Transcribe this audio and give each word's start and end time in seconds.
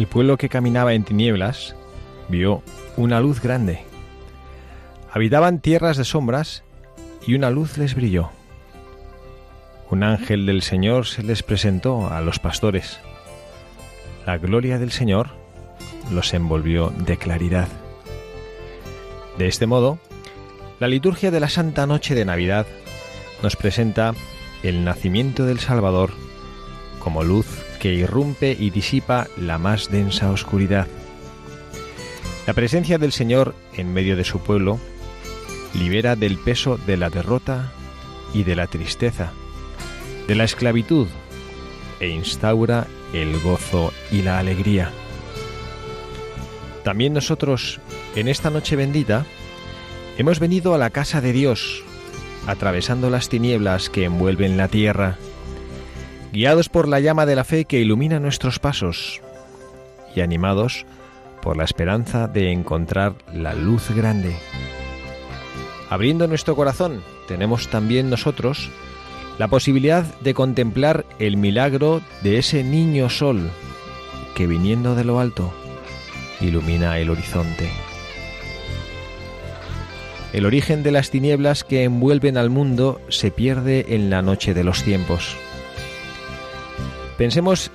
El 0.00 0.06
pueblo 0.06 0.38
que 0.38 0.48
caminaba 0.48 0.94
en 0.94 1.04
tinieblas 1.04 1.76
vio 2.30 2.62
una 2.96 3.20
luz 3.20 3.42
grande. 3.42 3.84
Habitaban 5.12 5.60
tierras 5.60 5.98
de 5.98 6.06
sombras 6.06 6.64
y 7.26 7.34
una 7.34 7.50
luz 7.50 7.76
les 7.76 7.94
brilló. 7.94 8.30
Un 9.90 10.02
ángel 10.02 10.46
del 10.46 10.62
Señor 10.62 11.04
se 11.04 11.22
les 11.22 11.42
presentó 11.42 12.10
a 12.10 12.22
los 12.22 12.38
pastores. 12.38 12.98
La 14.24 14.38
gloria 14.38 14.78
del 14.78 14.90
Señor 14.90 15.32
los 16.10 16.32
envolvió 16.32 16.88
de 16.88 17.18
claridad. 17.18 17.68
De 19.36 19.48
este 19.48 19.66
modo, 19.66 19.98
la 20.78 20.88
liturgia 20.88 21.30
de 21.30 21.40
la 21.40 21.50
Santa 21.50 21.86
Noche 21.86 22.14
de 22.14 22.24
Navidad 22.24 22.66
nos 23.42 23.54
presenta 23.54 24.14
el 24.62 24.82
nacimiento 24.82 25.44
del 25.44 25.60
Salvador 25.60 26.12
como 27.00 27.22
luz 27.22 27.69
que 27.80 27.92
irrumpe 27.94 28.56
y 28.56 28.70
disipa 28.70 29.26
la 29.36 29.58
más 29.58 29.90
densa 29.90 30.30
oscuridad. 30.30 30.86
La 32.46 32.54
presencia 32.54 32.98
del 32.98 33.10
Señor 33.10 33.54
en 33.76 33.92
medio 33.92 34.16
de 34.16 34.24
su 34.24 34.38
pueblo 34.40 34.78
libera 35.74 36.14
del 36.14 36.38
peso 36.38 36.76
de 36.76 36.96
la 36.96 37.10
derrota 37.10 37.72
y 38.34 38.44
de 38.44 38.54
la 38.54 38.66
tristeza, 38.66 39.32
de 40.28 40.34
la 40.36 40.44
esclavitud, 40.44 41.08
e 42.00 42.08
instaura 42.08 42.86
el 43.12 43.38
gozo 43.40 43.92
y 44.10 44.22
la 44.22 44.38
alegría. 44.38 44.90
También 46.84 47.12
nosotros, 47.12 47.80
en 48.14 48.28
esta 48.28 48.50
noche 48.50 48.76
bendita, 48.76 49.26
hemos 50.16 50.38
venido 50.38 50.74
a 50.74 50.78
la 50.78 50.90
casa 50.90 51.20
de 51.20 51.32
Dios, 51.32 51.82
atravesando 52.46 53.10
las 53.10 53.28
tinieblas 53.28 53.90
que 53.90 54.04
envuelven 54.04 54.56
la 54.56 54.68
tierra, 54.68 55.18
guiados 56.32 56.68
por 56.68 56.88
la 56.88 57.00
llama 57.00 57.26
de 57.26 57.36
la 57.36 57.44
fe 57.44 57.64
que 57.64 57.80
ilumina 57.80 58.20
nuestros 58.20 58.58
pasos 58.58 59.20
y 60.14 60.20
animados 60.20 60.86
por 61.42 61.56
la 61.56 61.64
esperanza 61.64 62.28
de 62.28 62.52
encontrar 62.52 63.14
la 63.32 63.54
luz 63.54 63.90
grande. 63.90 64.36
Abriendo 65.88 66.26
nuestro 66.28 66.54
corazón, 66.54 67.02
tenemos 67.26 67.68
también 67.68 68.10
nosotros 68.10 68.70
la 69.38 69.48
posibilidad 69.48 70.04
de 70.20 70.34
contemplar 70.34 71.06
el 71.18 71.36
milagro 71.36 72.02
de 72.22 72.38
ese 72.38 72.62
niño 72.62 73.08
sol 73.08 73.50
que 74.34 74.46
viniendo 74.46 74.94
de 74.94 75.04
lo 75.04 75.18
alto 75.18 75.52
ilumina 76.40 76.98
el 76.98 77.10
horizonte. 77.10 77.70
El 80.32 80.46
origen 80.46 80.82
de 80.82 80.92
las 80.92 81.10
tinieblas 81.10 81.64
que 81.64 81.82
envuelven 81.82 82.36
al 82.36 82.50
mundo 82.50 83.00
se 83.08 83.30
pierde 83.30 83.94
en 83.94 84.10
la 84.10 84.22
noche 84.22 84.54
de 84.54 84.62
los 84.62 84.84
tiempos. 84.84 85.36
Pensemos 87.20 87.70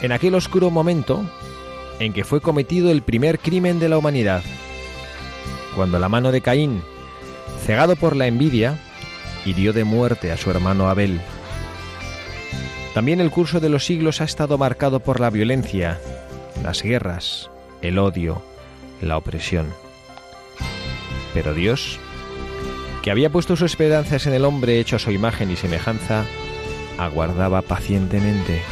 en 0.00 0.10
aquel 0.10 0.34
oscuro 0.34 0.70
momento 0.70 1.22
en 1.98 2.14
que 2.14 2.24
fue 2.24 2.40
cometido 2.40 2.90
el 2.90 3.02
primer 3.02 3.38
crimen 3.38 3.78
de 3.78 3.90
la 3.90 3.98
humanidad, 3.98 4.42
cuando 5.76 5.98
la 5.98 6.08
mano 6.08 6.32
de 6.32 6.40
Caín, 6.40 6.80
cegado 7.66 7.94
por 7.94 8.16
la 8.16 8.26
envidia, 8.26 8.78
hirió 9.44 9.74
de 9.74 9.84
muerte 9.84 10.32
a 10.32 10.38
su 10.38 10.50
hermano 10.50 10.88
Abel. 10.88 11.20
También 12.94 13.20
el 13.20 13.30
curso 13.30 13.60
de 13.60 13.68
los 13.68 13.84
siglos 13.84 14.22
ha 14.22 14.24
estado 14.24 14.56
marcado 14.56 15.00
por 15.00 15.20
la 15.20 15.28
violencia, 15.28 16.00
las 16.62 16.82
guerras, 16.82 17.50
el 17.82 17.98
odio, 17.98 18.40
la 19.02 19.18
opresión. 19.18 19.74
Pero 21.34 21.52
Dios, 21.52 21.98
que 23.02 23.10
había 23.10 23.28
puesto 23.28 23.56
sus 23.56 23.72
esperanzas 23.72 24.26
en 24.26 24.32
el 24.32 24.46
hombre 24.46 24.80
hecho 24.80 24.96
a 24.96 25.00
su 25.00 25.10
imagen 25.10 25.50
y 25.50 25.56
semejanza, 25.56 26.24
aguardaba 26.98 27.62
pacientemente. 27.62 28.62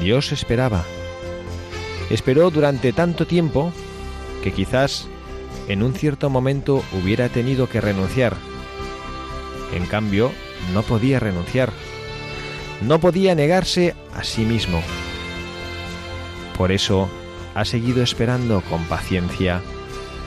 Dios 0.00 0.32
esperaba. 0.32 0.84
Esperó 2.10 2.50
durante 2.50 2.92
tanto 2.92 3.26
tiempo 3.26 3.72
que 4.42 4.52
quizás 4.52 5.08
en 5.68 5.82
un 5.82 5.94
cierto 5.94 6.30
momento 6.30 6.82
hubiera 6.92 7.28
tenido 7.28 7.68
que 7.68 7.80
renunciar. 7.80 8.36
En 9.74 9.86
cambio, 9.86 10.32
no 10.72 10.82
podía 10.82 11.20
renunciar. 11.20 11.72
No 12.82 13.00
podía 13.00 13.34
negarse 13.34 13.94
a 14.14 14.24
sí 14.24 14.44
mismo. 14.44 14.82
Por 16.56 16.72
eso 16.72 17.08
ha 17.54 17.64
seguido 17.64 18.02
esperando 18.02 18.60
con 18.62 18.84
paciencia 18.84 19.62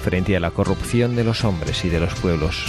frente 0.03 0.35
a 0.35 0.39
la 0.39 0.51
corrupción 0.51 1.15
de 1.15 1.23
los 1.23 1.43
hombres 1.43 1.83
y 1.83 1.89
de 1.89 1.99
los 1.99 2.13
pueblos. 2.15 2.65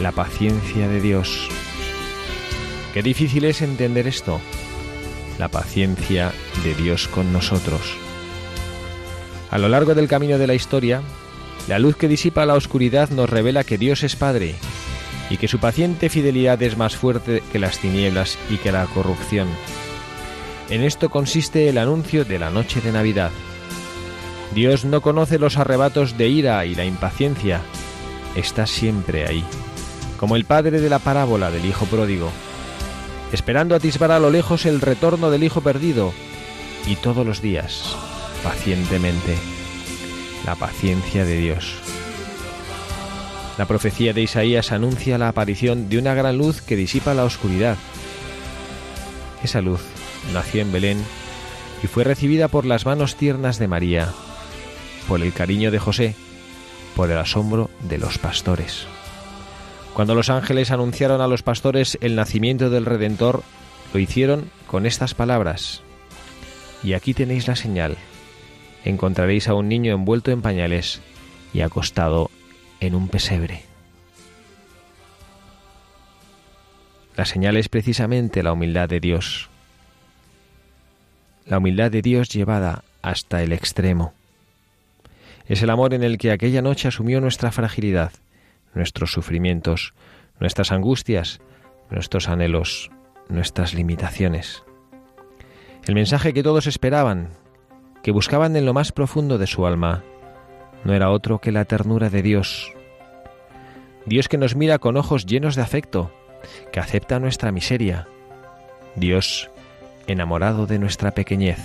La 0.00 0.12
paciencia 0.12 0.88
de 0.88 1.00
Dios 1.00 1.48
Qué 2.96 3.02
difícil 3.02 3.44
es 3.44 3.60
entender 3.60 4.06
esto, 4.06 4.40
la 5.38 5.48
paciencia 5.48 6.32
de 6.64 6.74
Dios 6.74 7.08
con 7.08 7.30
nosotros. 7.30 7.94
A 9.50 9.58
lo 9.58 9.68
largo 9.68 9.94
del 9.94 10.08
camino 10.08 10.38
de 10.38 10.46
la 10.46 10.54
historia, 10.54 11.02
la 11.68 11.78
luz 11.78 11.96
que 11.96 12.08
disipa 12.08 12.46
la 12.46 12.54
oscuridad 12.54 13.10
nos 13.10 13.28
revela 13.28 13.64
que 13.64 13.76
Dios 13.76 14.02
es 14.02 14.16
Padre 14.16 14.54
y 15.28 15.36
que 15.36 15.46
su 15.46 15.58
paciente 15.58 16.08
fidelidad 16.08 16.62
es 16.62 16.78
más 16.78 16.96
fuerte 16.96 17.42
que 17.52 17.58
las 17.58 17.78
tinieblas 17.80 18.38
y 18.48 18.56
que 18.56 18.72
la 18.72 18.86
corrupción. 18.86 19.48
En 20.70 20.82
esto 20.82 21.10
consiste 21.10 21.68
el 21.68 21.76
anuncio 21.76 22.24
de 22.24 22.38
la 22.38 22.48
noche 22.48 22.80
de 22.80 22.92
Navidad. 22.92 23.30
Dios 24.54 24.86
no 24.86 25.02
conoce 25.02 25.38
los 25.38 25.58
arrebatos 25.58 26.16
de 26.16 26.28
ira 26.28 26.64
y 26.64 26.74
la 26.74 26.86
impaciencia, 26.86 27.60
está 28.36 28.66
siempre 28.66 29.26
ahí, 29.26 29.44
como 30.16 30.34
el 30.34 30.46
padre 30.46 30.80
de 30.80 30.88
la 30.88 30.98
parábola 30.98 31.50
del 31.50 31.66
Hijo 31.66 31.84
Pródigo 31.84 32.32
esperando 33.32 33.74
atisbar 33.74 34.12
a 34.12 34.18
lo 34.18 34.30
lejos 34.30 34.66
el 34.66 34.80
retorno 34.80 35.30
del 35.30 35.44
Hijo 35.44 35.60
perdido, 35.60 36.12
y 36.86 36.96
todos 36.96 37.26
los 37.26 37.42
días, 37.42 37.96
pacientemente, 38.42 39.36
la 40.44 40.54
paciencia 40.54 41.24
de 41.24 41.36
Dios. 41.36 41.74
La 43.58 43.66
profecía 43.66 44.12
de 44.12 44.22
Isaías 44.22 44.70
anuncia 44.70 45.18
la 45.18 45.28
aparición 45.28 45.88
de 45.88 45.98
una 45.98 46.14
gran 46.14 46.36
luz 46.36 46.60
que 46.60 46.76
disipa 46.76 47.14
la 47.14 47.24
oscuridad. 47.24 47.76
Esa 49.42 49.62
luz 49.62 49.80
nació 50.32 50.62
en 50.62 50.72
Belén 50.72 51.02
y 51.82 51.86
fue 51.86 52.04
recibida 52.04 52.48
por 52.48 52.66
las 52.66 52.86
manos 52.86 53.16
tiernas 53.16 53.58
de 53.58 53.68
María, 53.68 54.12
por 55.08 55.22
el 55.22 55.32
cariño 55.32 55.70
de 55.70 55.78
José, 55.78 56.14
por 56.94 57.10
el 57.10 57.18
asombro 57.18 57.70
de 57.80 57.98
los 57.98 58.18
pastores. 58.18 58.86
Cuando 59.96 60.14
los 60.14 60.28
ángeles 60.28 60.72
anunciaron 60.72 61.22
a 61.22 61.26
los 61.26 61.42
pastores 61.42 61.96
el 62.02 62.16
nacimiento 62.16 62.68
del 62.68 62.84
Redentor, 62.84 63.42
lo 63.94 63.98
hicieron 63.98 64.50
con 64.66 64.84
estas 64.84 65.14
palabras. 65.14 65.80
Y 66.82 66.92
aquí 66.92 67.14
tenéis 67.14 67.48
la 67.48 67.56
señal. 67.56 67.96
Encontraréis 68.84 69.48
a 69.48 69.54
un 69.54 69.70
niño 69.70 69.94
envuelto 69.94 70.30
en 70.32 70.42
pañales 70.42 71.00
y 71.54 71.62
acostado 71.62 72.30
en 72.80 72.94
un 72.94 73.08
pesebre. 73.08 73.62
La 77.16 77.24
señal 77.24 77.56
es 77.56 77.70
precisamente 77.70 78.42
la 78.42 78.52
humildad 78.52 78.90
de 78.90 79.00
Dios. 79.00 79.48
La 81.46 81.56
humildad 81.56 81.90
de 81.90 82.02
Dios 82.02 82.28
llevada 82.28 82.84
hasta 83.00 83.42
el 83.42 83.50
extremo. 83.54 84.12
Es 85.48 85.62
el 85.62 85.70
amor 85.70 85.94
en 85.94 86.02
el 86.02 86.18
que 86.18 86.32
aquella 86.32 86.60
noche 86.60 86.86
asumió 86.86 87.22
nuestra 87.22 87.50
fragilidad 87.50 88.12
nuestros 88.76 89.10
sufrimientos, 89.10 89.94
nuestras 90.38 90.70
angustias, 90.70 91.40
nuestros 91.90 92.28
anhelos, 92.28 92.90
nuestras 93.28 93.74
limitaciones. 93.74 94.62
El 95.86 95.94
mensaje 95.94 96.32
que 96.32 96.42
todos 96.42 96.66
esperaban, 96.66 97.30
que 98.02 98.12
buscaban 98.12 98.54
en 98.54 98.66
lo 98.66 98.74
más 98.74 98.92
profundo 98.92 99.38
de 99.38 99.46
su 99.46 99.66
alma, 99.66 100.04
no 100.84 100.94
era 100.94 101.10
otro 101.10 101.40
que 101.40 101.52
la 101.52 101.64
ternura 101.64 102.10
de 102.10 102.22
Dios. 102.22 102.72
Dios 104.04 104.28
que 104.28 104.38
nos 104.38 104.54
mira 104.54 104.78
con 104.78 104.96
ojos 104.96 105.26
llenos 105.26 105.56
de 105.56 105.62
afecto, 105.62 106.12
que 106.72 106.78
acepta 106.78 107.18
nuestra 107.18 107.50
miseria. 107.50 108.06
Dios 108.94 109.50
enamorado 110.06 110.66
de 110.66 110.78
nuestra 110.78 111.10
pequeñez. 111.10 111.58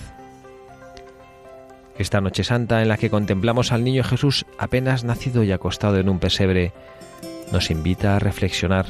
Esta 1.98 2.22
noche 2.22 2.44
santa 2.44 2.82
en 2.82 2.88
la 2.88 2.98
que 2.98 3.12
contemplamos 3.12 3.72
al 3.72 3.84
niño 3.84 4.04
Jesús 4.04 4.46
apenas 4.58 5.04
nacido 5.04 5.44
y 5.44 5.52
acostado 5.52 5.98
en 5.98 6.10
un 6.10 6.18
pesebre, 6.20 6.74
nos 7.52 7.70
invita 7.70 8.16
a 8.16 8.20
reflexionar. 8.20 8.86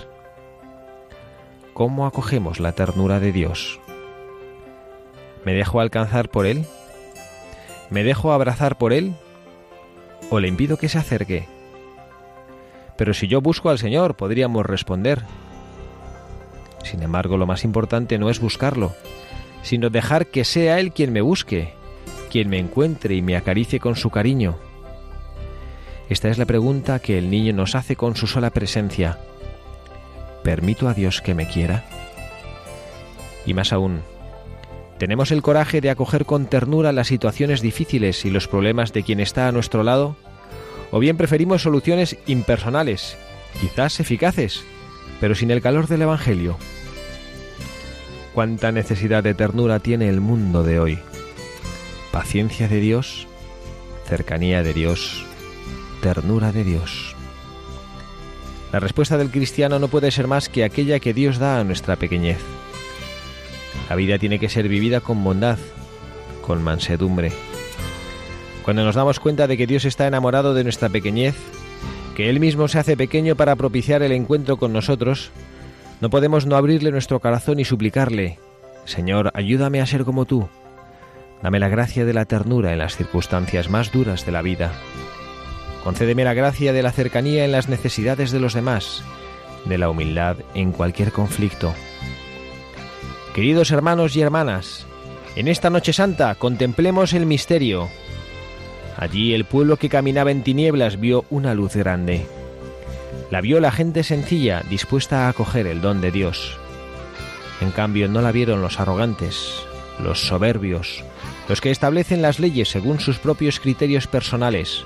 ¿Cómo 1.73 2.05
acogemos 2.05 2.59
la 2.59 2.73
ternura 2.73 3.19
de 3.19 3.31
Dios? 3.31 3.79
¿Me 5.45 5.53
dejo 5.53 5.79
alcanzar 5.79 6.29
por 6.29 6.45
Él? 6.45 6.65
¿Me 7.89 8.03
dejo 8.03 8.31
abrazar 8.33 8.77
por 8.77 8.93
Él? 8.93 9.15
¿O 10.29 10.39
le 10.39 10.47
impido 10.47 10.77
que 10.77 10.89
se 10.89 10.99
acerque? 10.99 11.47
Pero 12.97 13.13
si 13.13 13.27
yo 13.27 13.41
busco 13.41 13.69
al 13.69 13.79
Señor, 13.79 14.15
podríamos 14.15 14.65
responder. 14.65 15.23
Sin 16.83 17.01
embargo, 17.01 17.37
lo 17.37 17.47
más 17.47 17.63
importante 17.63 18.19
no 18.19 18.29
es 18.29 18.39
buscarlo, 18.39 18.93
sino 19.63 19.89
dejar 19.89 20.27
que 20.27 20.43
sea 20.43 20.79
Él 20.79 20.91
quien 20.91 21.11
me 21.11 21.21
busque, 21.21 21.73
quien 22.29 22.49
me 22.49 22.59
encuentre 22.59 23.15
y 23.15 23.21
me 23.21 23.35
acaricie 23.35 23.79
con 23.79 23.95
su 23.95 24.09
cariño. 24.09 24.57
Esta 26.11 26.27
es 26.27 26.37
la 26.37 26.45
pregunta 26.45 26.99
que 26.99 27.17
el 27.17 27.29
niño 27.29 27.53
nos 27.53 27.73
hace 27.73 27.95
con 27.95 28.17
su 28.17 28.27
sola 28.27 28.49
presencia. 28.49 29.17
¿Permito 30.43 30.89
a 30.89 30.93
Dios 30.93 31.21
que 31.21 31.33
me 31.33 31.47
quiera? 31.47 31.85
Y 33.45 33.53
más 33.53 33.71
aún, 33.71 34.01
¿Tenemos 34.97 35.31
el 35.31 35.41
coraje 35.41 35.79
de 35.79 35.89
acoger 35.89 36.25
con 36.25 36.47
ternura 36.47 36.91
las 36.91 37.07
situaciones 37.07 37.61
difíciles 37.61 38.25
y 38.25 38.29
los 38.29 38.49
problemas 38.49 38.91
de 38.91 39.03
quien 39.03 39.21
está 39.21 39.47
a 39.47 39.53
nuestro 39.53 39.83
lado? 39.83 40.17
¿O 40.91 40.99
bien 40.99 41.15
preferimos 41.15 41.61
soluciones 41.61 42.17
impersonales, 42.27 43.17
quizás 43.61 44.01
eficaces, 44.01 44.65
pero 45.21 45.33
sin 45.33 45.49
el 45.49 45.61
calor 45.61 45.87
del 45.87 46.01
Evangelio? 46.01 46.57
¿Cuánta 48.33 48.73
necesidad 48.73 49.23
de 49.23 49.33
ternura 49.33 49.79
tiene 49.79 50.09
el 50.09 50.19
mundo 50.19 50.61
de 50.61 50.77
hoy? 50.77 50.99
Paciencia 52.11 52.67
de 52.67 52.81
Dios, 52.81 53.27
cercanía 54.05 54.61
de 54.61 54.73
Dios, 54.73 55.25
ternura 56.01 56.51
de 56.51 56.63
Dios. 56.63 57.15
La 58.73 58.79
respuesta 58.79 59.17
del 59.17 59.31
cristiano 59.31 59.79
no 59.79 59.87
puede 59.87 60.11
ser 60.11 60.27
más 60.27 60.49
que 60.49 60.63
aquella 60.63 60.99
que 60.99 61.13
Dios 61.13 61.39
da 61.39 61.59
a 61.59 61.63
nuestra 61.63 61.95
pequeñez 61.95 62.39
la 63.91 63.97
vida 63.97 64.17
tiene 64.17 64.39
que 64.39 64.47
ser 64.47 64.69
vivida 64.69 65.01
con 65.01 65.21
bondad, 65.21 65.57
con 66.45 66.63
mansedumbre. 66.63 67.33
Cuando 68.63 68.85
nos 68.85 68.95
damos 68.95 69.19
cuenta 69.19 69.47
de 69.47 69.57
que 69.57 69.67
Dios 69.67 69.83
está 69.83 70.07
enamorado 70.07 70.53
de 70.53 70.63
nuestra 70.63 70.87
pequeñez, 70.87 71.35
que 72.15 72.29
Él 72.29 72.39
mismo 72.39 72.69
se 72.69 72.79
hace 72.79 72.95
pequeño 72.95 73.35
para 73.35 73.57
propiciar 73.57 74.01
el 74.01 74.13
encuentro 74.13 74.55
con 74.55 74.71
nosotros, 74.71 75.31
no 75.99 76.09
podemos 76.09 76.45
no 76.45 76.55
abrirle 76.55 76.89
nuestro 76.91 77.19
corazón 77.19 77.59
y 77.59 77.65
suplicarle, 77.65 78.39
Señor, 78.85 79.29
ayúdame 79.33 79.81
a 79.81 79.85
ser 79.85 80.05
como 80.05 80.23
tú. 80.23 80.47
Dame 81.43 81.59
la 81.59 81.67
gracia 81.67 82.05
de 82.05 82.13
la 82.13 82.23
ternura 82.23 82.71
en 82.71 82.79
las 82.79 82.95
circunstancias 82.95 83.69
más 83.69 83.91
duras 83.91 84.25
de 84.25 84.31
la 84.31 84.41
vida. 84.41 84.71
Concédeme 85.83 86.23
la 86.23 86.33
gracia 86.33 86.73
de 86.73 86.83
la 86.83 86.91
cercanía 86.91 87.43
en 87.43 87.51
las 87.51 87.67
necesidades 87.67 88.31
de 88.31 88.39
los 88.39 88.53
demás, 88.53 89.03
de 89.65 89.77
la 89.77 89.89
humildad 89.89 90.37
en 90.53 90.71
cualquier 90.71 91.11
conflicto. 91.11 91.73
Queridos 93.33 93.71
hermanos 93.71 94.15
y 94.15 94.21
hermanas, 94.21 94.85
en 95.35 95.47
esta 95.47 95.69
noche 95.69 95.93
santa 95.93 96.35
contemplemos 96.35 97.13
el 97.13 97.25
misterio. 97.25 97.89
Allí 98.97 99.33
el 99.33 99.45
pueblo 99.45 99.77
que 99.77 99.89
caminaba 99.89 100.31
en 100.31 100.43
tinieblas 100.43 100.99
vio 100.99 101.25
una 101.29 101.53
luz 101.53 101.75
grande. 101.75 102.25
La 103.31 103.41
vio 103.41 103.59
la 103.59 103.71
gente 103.71 104.03
sencilla, 104.03 104.63
dispuesta 104.69 105.25
a 105.25 105.29
acoger 105.29 105.65
el 105.65 105.81
don 105.81 106.01
de 106.01 106.11
Dios. 106.11 106.59
En 107.61 107.71
cambio, 107.71 108.07
no 108.07 108.21
la 108.21 108.31
vieron 108.31 108.61
los 108.61 108.79
arrogantes, 108.79 109.63
los 109.99 110.27
soberbios, 110.27 111.03
los 111.47 111.61
que 111.61 111.71
establecen 111.71 112.21
las 112.21 112.39
leyes 112.39 112.69
según 112.69 112.99
sus 112.99 113.19
propios 113.19 113.59
criterios 113.59 114.07
personales, 114.07 114.85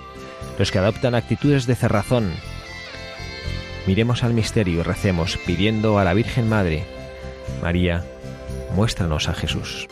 los 0.58 0.72
que 0.72 0.80
adoptan 0.80 1.16
actitudes 1.16 1.66
de 1.68 1.76
cerrazón. 1.76 2.32
Miremos 3.88 4.24
al 4.24 4.34
misterio 4.34 4.80
y 4.80 4.84
recemos 4.84 5.38
pidiendo 5.46 6.00
a 6.00 6.04
la 6.04 6.14
Virgen 6.14 6.50
Madre, 6.50 6.86
María, 7.62 8.04
muéstranos 8.76 9.30
a 9.30 9.34
Jesús. 9.34 9.88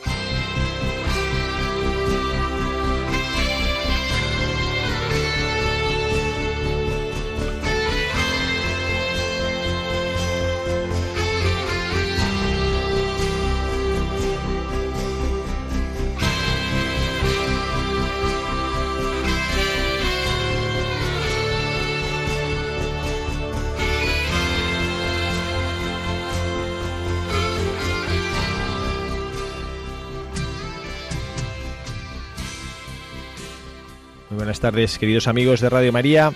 Tardes, 34.63 34.97
queridos 34.97 35.27
amigos 35.27 35.59
de 35.59 35.69
Radio 35.69 35.91
María, 35.91 36.31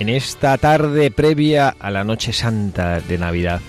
en 0.00 0.08
esta 0.08 0.56
tarde 0.56 1.10
previa 1.10 1.76
a 1.78 1.90
la 1.90 2.02
noche 2.02 2.32
santa 2.32 3.02
de 3.02 3.18
Navidad, 3.18 3.60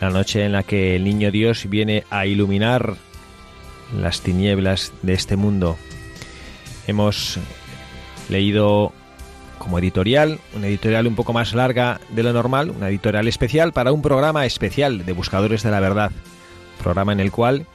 la 0.00 0.08
noche 0.08 0.46
en 0.46 0.52
la 0.52 0.62
que 0.62 0.96
el 0.96 1.04
Niño 1.04 1.30
Dios 1.30 1.68
viene 1.68 2.04
a 2.08 2.24
iluminar 2.24 2.94
las 3.94 4.22
tinieblas 4.22 4.94
de 5.02 5.12
este 5.12 5.36
mundo. 5.36 5.76
Hemos 6.86 7.38
leído 8.30 8.94
como 9.58 9.78
editorial, 9.78 10.38
una 10.56 10.68
editorial 10.68 11.06
un 11.06 11.14
poco 11.14 11.34
más 11.34 11.52
larga 11.52 12.00
de 12.08 12.22
lo 12.22 12.32
normal, 12.32 12.70
una 12.70 12.88
editorial 12.88 13.28
especial 13.28 13.74
para 13.74 13.92
un 13.92 14.00
programa 14.00 14.46
especial 14.46 15.04
de 15.04 15.12
Buscadores 15.12 15.62
de 15.62 15.70
la 15.70 15.80
Verdad, 15.80 16.12
programa 16.82 17.12
en 17.12 17.20
el 17.20 17.30
cual 17.30 17.66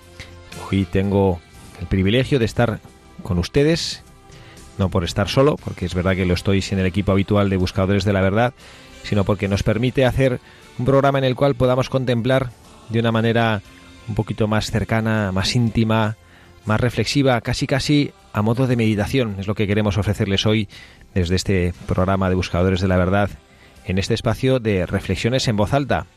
hoy 0.71 0.85
tengo 0.85 1.39
el 1.79 1.85
privilegio 1.85 2.39
de 2.39 2.45
estar 2.45 2.79
con 3.21 3.37
ustedes 3.37 4.02
no 4.77 4.89
por 4.89 5.03
estar 5.03 5.29
solo, 5.29 5.55
porque 5.55 5.85
es 5.85 5.93
verdad 5.93 6.15
que 6.15 6.25
lo 6.25 6.33
estoy 6.33 6.61
sin 6.61 6.79
el 6.79 6.85
equipo 6.85 7.11
habitual 7.11 7.49
de 7.49 7.57
Buscadores 7.57 8.05
de 8.05 8.13
la 8.13 8.21
Verdad, 8.21 8.53
sino 9.03 9.23
porque 9.23 9.47
nos 9.47 9.63
permite 9.63 10.05
hacer 10.05 10.39
un 10.79 10.85
programa 10.85 11.19
en 11.19 11.25
el 11.25 11.35
cual 11.35 11.55
podamos 11.55 11.89
contemplar 11.89 12.49
de 12.89 12.99
una 12.99 13.11
manera 13.11 13.61
un 14.07 14.15
poquito 14.15 14.47
más 14.47 14.71
cercana, 14.71 15.31
más 15.31 15.55
íntima, 15.55 16.17
más 16.65 16.79
reflexiva, 16.79 17.39
casi 17.41 17.67
casi 17.67 18.11
a 18.33 18.41
modo 18.41 18.67
de 18.67 18.75
meditación. 18.75 19.35
Es 19.39 19.47
lo 19.47 19.55
que 19.55 19.67
queremos 19.67 19.97
ofrecerles 19.97 20.45
hoy 20.45 20.67
desde 21.13 21.35
este 21.35 21.73
programa 21.87 22.29
de 22.29 22.35
Buscadores 22.35 22.81
de 22.81 22.87
la 22.87 22.97
Verdad, 22.97 23.29
en 23.85 23.97
este 23.97 24.13
espacio 24.13 24.59
de 24.59 24.85
reflexiones 24.85 25.47
en 25.47 25.57
voz 25.57 25.73
alta. 25.73 26.07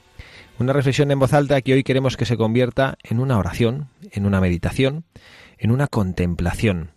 Una 0.58 0.72
reflexión 0.72 1.10
en 1.10 1.18
voz 1.18 1.34
alta 1.34 1.60
que 1.60 1.75
hoy 1.75 1.82
queremos 1.82 2.16
que 2.16 2.25
se 2.25 2.38
convierta 2.38 2.96
en 3.02 3.20
una 3.20 3.38
oración, 3.38 3.88
en 4.10 4.25
una 4.25 4.40
meditación, 4.40 5.04
en 5.58 5.70
una 5.70 5.86
contemplación 5.86 6.95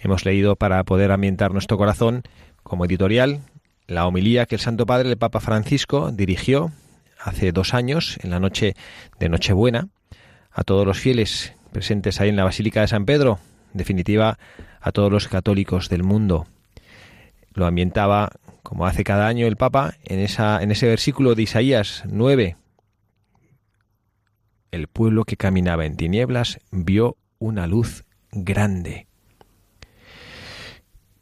hemos 0.00 0.24
leído 0.24 0.56
para 0.56 0.82
poder 0.84 1.12
ambientar 1.12 1.52
nuestro 1.52 1.78
corazón 1.78 2.22
como 2.62 2.84
editorial 2.84 3.40
la 3.88 4.06
homilía 4.06 4.46
que 4.46 4.54
el 4.54 4.60
Santo 4.60 4.86
Padre, 4.86 5.10
el 5.10 5.16
Papa 5.16 5.40
Francisco, 5.40 6.12
dirigió 6.12 6.70
hace 7.18 7.52
dos 7.52 7.74
años, 7.74 8.18
en 8.22 8.30
la 8.30 8.38
noche 8.38 8.76
de 9.18 9.28
Nochebuena, 9.28 9.88
a 10.52 10.62
todos 10.62 10.86
los 10.86 10.98
fieles 10.98 11.54
presentes 11.72 12.20
ahí 12.20 12.28
en 12.28 12.36
la 12.36 12.44
Basílica 12.44 12.82
de 12.82 12.88
San 12.88 13.06
Pedro, 13.06 13.38
en 13.72 13.78
definitiva, 13.78 14.38
a 14.80 14.92
todos 14.92 15.10
los 15.10 15.26
católicos 15.26 15.88
del 15.88 16.04
mundo. 16.04 16.46
Lo 17.54 17.66
ambientaba, 17.66 18.30
como 18.62 18.86
hace 18.86 19.04
cada 19.04 19.26
año 19.26 19.46
el 19.46 19.56
Papa, 19.56 19.94
en, 20.04 20.20
esa, 20.20 20.62
en 20.62 20.70
ese 20.70 20.86
versículo 20.86 21.34
de 21.34 21.42
Isaías 21.42 22.04
9. 22.06 22.56
El 24.70 24.86
pueblo 24.88 25.24
que 25.24 25.36
caminaba 25.36 25.86
en 25.86 25.96
tinieblas 25.96 26.60
vio 26.70 27.16
una 27.38 27.66
luz 27.66 28.04
grande. 28.32 29.06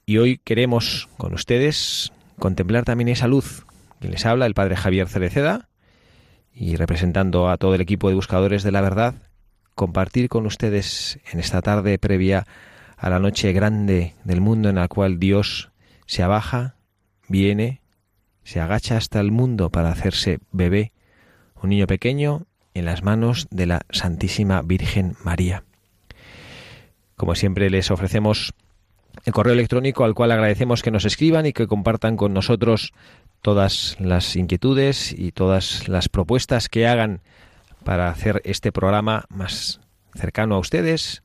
Y 0.08 0.18
hoy 0.18 0.38
queremos 0.38 1.08
con 1.16 1.34
ustedes 1.34 2.12
contemplar 2.38 2.84
también 2.84 3.08
esa 3.08 3.26
luz. 3.26 3.66
que 4.00 4.08
les 4.08 4.24
habla, 4.24 4.46
el 4.46 4.54
padre 4.54 4.76
Javier 4.76 5.08
Cereceda, 5.08 5.68
y 6.54 6.76
representando 6.76 7.48
a 7.48 7.56
todo 7.56 7.74
el 7.74 7.80
equipo 7.80 8.08
de 8.08 8.14
buscadores 8.14 8.62
de 8.62 8.70
la 8.70 8.82
verdad, 8.82 9.16
compartir 9.74 10.28
con 10.28 10.46
ustedes 10.46 11.18
en 11.32 11.40
esta 11.40 11.60
tarde 11.60 11.98
previa 11.98 12.46
a 12.96 13.10
la 13.10 13.18
noche 13.18 13.52
grande 13.52 14.14
del 14.22 14.40
mundo 14.40 14.68
en 14.68 14.76
la 14.76 14.86
cual 14.86 15.18
Dios 15.18 15.72
se 16.06 16.22
abaja, 16.22 16.76
viene, 17.26 17.80
se 18.44 18.60
agacha 18.60 18.96
hasta 18.96 19.18
el 19.18 19.32
mundo 19.32 19.70
para 19.70 19.90
hacerse 19.90 20.38
bebé, 20.52 20.92
un 21.60 21.70
niño 21.70 21.88
pequeño 21.88 22.46
en 22.74 22.84
las 22.84 23.02
manos 23.02 23.48
de 23.50 23.66
la 23.66 23.80
Santísima 23.90 24.62
Virgen 24.62 25.16
María. 25.24 25.64
Como 27.16 27.34
siempre 27.34 27.70
les 27.70 27.90
ofrecemos 27.90 28.54
el 29.24 29.32
correo 29.32 29.54
electrónico 29.54 30.04
al 30.04 30.14
cual 30.14 30.32
agradecemos 30.32 30.82
que 30.82 30.90
nos 30.90 31.04
escriban 31.04 31.46
y 31.46 31.52
que 31.52 31.66
compartan 31.66 32.16
con 32.16 32.32
nosotros 32.32 32.92
todas 33.42 33.96
las 34.00 34.36
inquietudes 34.36 35.12
y 35.12 35.32
todas 35.32 35.88
las 35.88 36.08
propuestas 36.08 36.68
que 36.68 36.86
hagan 36.86 37.20
para 37.84 38.08
hacer 38.08 38.42
este 38.44 38.72
programa 38.72 39.24
más 39.28 39.80
cercano 40.14 40.56
a 40.56 40.58
ustedes, 40.58 41.22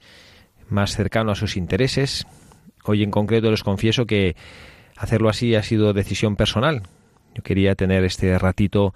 más 0.69 0.95
cercano 0.95 1.31
a 1.31 1.36
sus 1.36 1.57
intereses. 1.57 2.27
Hoy 2.83 3.03
en 3.03 3.12
concreto 3.12 3.50
les 3.50 3.63
confieso 3.63 4.05
que 4.05 4.36
hacerlo 4.98 5.29
así 5.29 5.55
ha 5.55 5.63
sido 5.63 5.93
decisión 5.93 6.36
personal. 6.36 6.83
Yo 7.33 7.43
quería 7.43 7.75
tener 7.75 8.03
este 8.03 8.38
ratito 8.38 8.93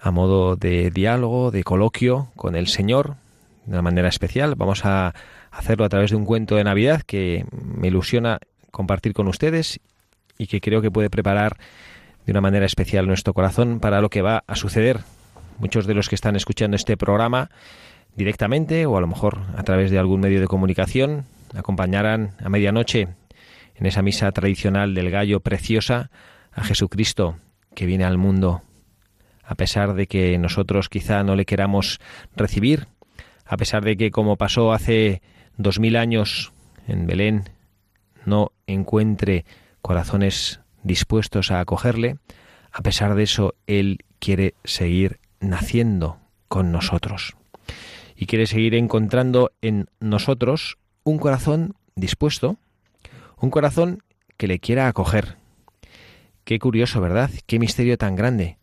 a 0.00 0.10
modo 0.10 0.56
de 0.56 0.90
diálogo, 0.90 1.50
de 1.50 1.62
coloquio 1.62 2.30
con 2.36 2.56
el 2.56 2.68
Señor, 2.68 3.16
de 3.66 3.72
una 3.72 3.82
manera 3.82 4.08
especial. 4.08 4.54
Vamos 4.54 4.84
a 4.84 5.14
hacerlo 5.50 5.84
a 5.84 5.88
través 5.88 6.10
de 6.10 6.16
un 6.16 6.24
cuento 6.24 6.56
de 6.56 6.64
Navidad 6.64 7.02
que 7.02 7.44
me 7.52 7.88
ilusiona 7.88 8.38
compartir 8.70 9.12
con 9.12 9.28
ustedes 9.28 9.80
y 10.38 10.46
que 10.46 10.60
creo 10.60 10.80
que 10.80 10.90
puede 10.90 11.10
preparar 11.10 11.56
de 12.24 12.32
una 12.32 12.40
manera 12.40 12.66
especial 12.66 13.06
nuestro 13.06 13.34
corazón 13.34 13.80
para 13.80 14.00
lo 14.00 14.10
que 14.10 14.22
va 14.22 14.44
a 14.46 14.56
suceder. 14.56 15.00
Muchos 15.58 15.86
de 15.86 15.94
los 15.94 16.08
que 16.08 16.14
están 16.14 16.36
escuchando 16.36 16.76
este 16.76 16.96
programa 16.96 17.50
directamente 18.16 18.86
o 18.86 18.96
a 18.96 19.00
lo 19.00 19.06
mejor 19.06 19.40
a 19.56 19.62
través 19.62 19.90
de 19.90 19.98
algún 19.98 20.20
medio 20.20 20.40
de 20.40 20.46
comunicación 20.46 21.26
acompañarán 21.54 22.34
a 22.42 22.48
medianoche 22.48 23.08
en 23.74 23.86
esa 23.86 24.02
misa 24.02 24.30
tradicional 24.32 24.94
del 24.94 25.10
gallo 25.10 25.40
preciosa 25.40 26.10
a 26.52 26.64
Jesucristo 26.64 27.36
que 27.74 27.86
viene 27.86 28.04
al 28.04 28.18
mundo 28.18 28.62
a 29.50 29.56
pesar 29.56 29.94
de 29.94 30.06
que 30.06 30.38
nosotros 30.38 30.88
quizá 30.88 31.24
no 31.24 31.34
le 31.34 31.44
queramos 31.44 31.98
recibir, 32.36 32.86
a 33.44 33.56
pesar 33.56 33.82
de 33.82 33.96
que 33.96 34.12
como 34.12 34.36
pasó 34.36 34.72
hace 34.72 35.22
dos 35.62 35.78
mil 35.78 35.96
años 35.96 36.52
en 36.86 37.06
Belén 37.06 37.44
no 38.24 38.52
encuentre 38.66 39.44
corazones 39.82 40.60
dispuestos 40.82 41.50
a 41.50 41.60
acogerle, 41.60 42.16
a 42.72 42.82
pesar 42.82 43.14
de 43.14 43.24
eso 43.24 43.54
Él 43.66 43.98
quiere 44.18 44.54
seguir 44.64 45.20
naciendo 45.40 46.18
con 46.48 46.72
nosotros 46.72 47.36
y 48.16 48.26
quiere 48.26 48.46
seguir 48.46 48.74
encontrando 48.74 49.52
en 49.62 49.88
nosotros 50.00 50.78
un 51.04 51.18
corazón 51.18 51.74
dispuesto, 51.94 52.56
un 53.38 53.50
corazón 53.50 54.02
que 54.36 54.46
le 54.46 54.58
quiera 54.58 54.88
acoger. 54.88 55.36
Qué 56.44 56.58
curioso, 56.58 57.00
¿verdad? 57.00 57.30
Qué 57.46 57.58
misterio 57.58 57.96
tan 57.98 58.16
grande 58.16 58.58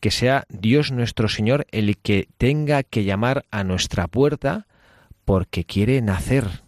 que 0.00 0.10
sea 0.12 0.44
Dios 0.48 0.92
nuestro 0.92 1.28
Señor 1.28 1.66
el 1.72 1.98
que 1.98 2.28
tenga 2.38 2.84
que 2.84 3.04
llamar 3.04 3.44
a 3.50 3.64
nuestra 3.64 4.06
puerta 4.06 4.67
porque 5.28 5.64
quiere 5.64 6.00
nacer, 6.00 6.62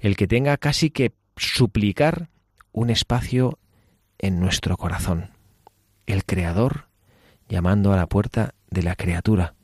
el 0.00 0.16
que 0.16 0.26
tenga 0.26 0.56
casi 0.56 0.90
que 0.90 1.12
suplicar 1.36 2.28
un 2.72 2.90
espacio 2.90 3.60
en 4.18 4.40
nuestro 4.40 4.76
corazón, 4.76 5.30
el 6.06 6.24
Creador 6.24 6.88
llamando 7.48 7.92
a 7.92 7.96
la 7.96 8.08
puerta 8.08 8.56
de 8.68 8.82
la 8.82 8.96
criatura, 8.96 9.54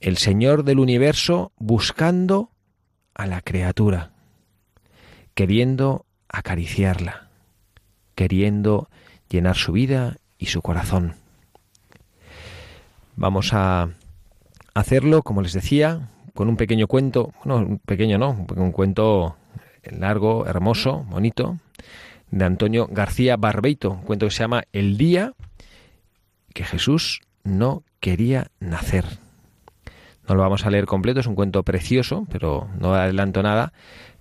el 0.00 0.16
Señor 0.16 0.64
del 0.64 0.80
universo 0.80 1.52
buscando 1.58 2.50
a 3.14 3.28
la 3.28 3.40
criatura, 3.40 4.10
queriendo 5.34 6.06
acariciarla, 6.26 7.28
queriendo 8.16 8.88
llenar 9.28 9.54
su 9.54 9.70
vida 9.70 10.16
y 10.38 10.46
su 10.46 10.60
corazón. 10.60 11.14
Vamos 13.14 13.52
a 13.52 13.90
hacerlo, 14.74 15.22
como 15.22 15.40
les 15.40 15.52
decía, 15.52 16.10
con 16.36 16.48
un 16.48 16.56
pequeño 16.56 16.86
cuento, 16.86 17.32
no, 17.44 17.56
un 17.56 17.78
pequeño 17.78 18.18
no, 18.18 18.46
un 18.54 18.70
cuento 18.70 19.36
largo, 19.90 20.46
hermoso, 20.46 21.04
bonito, 21.08 21.58
de 22.30 22.44
Antonio 22.44 22.86
García 22.90 23.36
Barbeito, 23.36 23.90
un 23.90 24.02
cuento 24.02 24.26
que 24.26 24.32
se 24.32 24.40
llama 24.40 24.64
El 24.72 24.98
día 24.98 25.32
que 26.52 26.64
Jesús 26.64 27.22
no 27.42 27.82
quería 28.00 28.50
nacer. 28.60 29.04
No 30.28 30.34
lo 30.34 30.42
vamos 30.42 30.66
a 30.66 30.70
leer 30.70 30.84
completo, 30.84 31.20
es 31.20 31.26
un 31.26 31.36
cuento 31.36 31.62
precioso, 31.62 32.26
pero 32.30 32.68
no 32.78 32.94
adelanto 32.94 33.42
nada, 33.42 33.72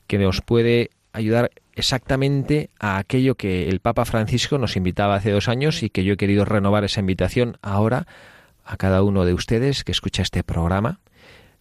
que 0.08 0.18
nos 0.18 0.42
puede 0.42 0.92
ayudar 1.12 1.52
exactamente 1.76 2.70
a 2.80 2.98
aquello 2.98 3.36
que 3.36 3.68
el 3.68 3.82
Papa 3.82 4.06
Francisco 4.06 4.58
nos 4.58 4.78
invitaba 4.78 5.16
hace 5.16 5.32
dos 5.32 5.50
años 5.50 5.84
y 5.84 5.90
que 5.90 6.06
yo 6.06 6.14
he 6.14 6.18
querido 6.18 6.46
renovar 6.46 6.86
esa 6.86 7.02
invitación 7.02 7.58
ahora 7.62 8.08
a 8.64 8.78
cada 8.78 9.04
uno 9.04 9.26
de 9.26 9.34
ustedes 9.34 9.84
que 9.84 9.92
escucha 9.92 10.22
este 10.22 10.44
programa, 10.44 11.00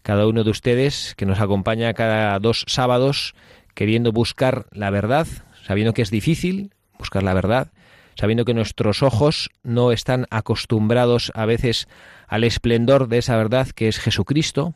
cada 0.04 0.26
uno 0.26 0.44
de 0.44 0.50
ustedes 0.50 1.14
que 1.16 1.24
nos 1.24 1.40
acompaña 1.40 1.94
cada 1.94 2.38
dos 2.38 2.66
sábados 2.68 3.34
queriendo 3.72 4.12
buscar 4.12 4.66
la 4.70 4.90
verdad, 4.90 5.26
sabiendo 5.66 5.94
que 5.94 6.02
es 6.02 6.10
difícil 6.10 6.74
buscar 6.98 7.22
la 7.22 7.32
verdad, 7.32 7.72
sabiendo 8.14 8.44
que 8.44 8.52
nuestros 8.52 9.02
ojos 9.02 9.50
no 9.62 9.92
están 9.92 10.26
acostumbrados 10.28 11.32
a 11.34 11.46
veces 11.46 11.88
al 12.28 12.44
esplendor 12.44 13.08
de 13.08 13.16
esa 13.16 13.34
verdad 13.38 13.68
que 13.68 13.88
es 13.88 13.98
Jesucristo, 13.98 14.74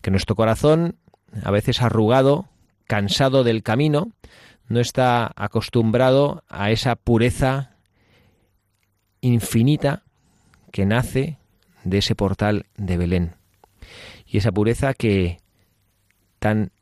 que 0.00 0.10
nuestro 0.10 0.34
corazón, 0.34 0.96
a 1.42 1.50
veces 1.50 1.82
arrugado, 1.82 2.48
cansado 2.86 3.44
del 3.44 3.62
camino, 3.62 4.12
no 4.66 4.80
está 4.80 5.30
acostumbrado 5.36 6.42
a 6.48 6.70
esa 6.70 6.96
pureza 6.96 7.72
infinita 9.20 10.04
que 10.72 10.86
nace 10.86 11.36
de 11.84 11.98
ese 11.98 12.14
portal 12.14 12.64
de 12.78 12.96
Belén. 12.96 13.43
Y 14.34 14.38
esa 14.38 14.50
pureza 14.50 14.94
que 14.94 15.38
tan 16.40 16.72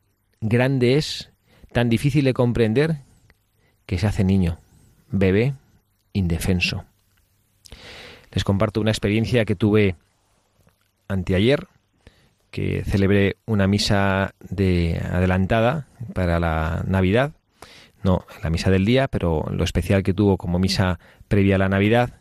grande 0.41 0.97
es, 0.97 1.31
tan 1.71 1.91
difícil 1.91 2.25
de 2.25 2.33
comprender, 2.33 3.01
que 3.85 3.99
se 3.99 4.07
hace 4.07 4.25
niño, 4.25 4.59
bebé, 5.11 5.53
indefenso. 6.15 6.87
Les 8.31 8.43
comparto 8.43 8.81
una 8.81 8.91
experiencia 8.91 9.45
que 9.45 9.55
tuve 9.55 9.97
anteayer, 11.09 11.67
que 12.51 12.85
celebré 12.85 13.37
una 13.45 13.67
misa 13.67 14.35
de 14.41 14.99
adelantada 15.05 15.89
para 16.15 16.41
la 16.41 16.83
Navidad 16.87 17.33
no 18.03 18.25
la 18.43 18.49
misa 18.49 18.71
del 18.71 18.87
día, 18.87 19.09
pero 19.09 19.45
lo 19.51 19.63
especial 19.63 20.03
que 20.03 20.15
tuvo 20.15 20.39
como 20.39 20.59
misa 20.59 21.01
previa 21.29 21.57
a 21.57 21.59
la 21.59 21.69
Navidad 21.69 22.15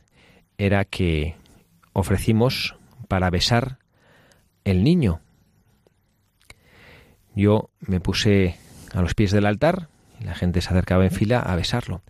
era 0.58 0.84
que 0.84 1.36
ofrecimos 1.94 2.76
para 3.08 3.30
besar 3.30 3.78
el 4.64 4.84
niño. 4.84 5.22
Yo 7.36 7.70
me 7.80 8.00
puse 8.00 8.58
a 8.94 9.02
los 9.02 9.14
pies 9.14 9.32
del 9.32 9.46
altar 9.46 9.88
y 10.20 10.26
la 10.26 10.36
gente 10.36 10.62
se 10.62 10.70
acercaba 10.70 11.06
en 11.06 11.12
fila 11.12 11.40
a 11.40 11.56
besarlo. 11.56 12.02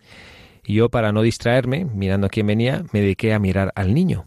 Y 0.64 0.74
yo, 0.74 0.88
para 0.88 1.12
no 1.12 1.22
distraerme, 1.22 1.84
mirando 1.84 2.26
a 2.26 2.30
quién 2.30 2.46
venía, 2.46 2.84
me 2.92 3.00
dediqué 3.00 3.32
a 3.32 3.38
mirar 3.38 3.72
al 3.74 3.94
niño. 3.94 4.26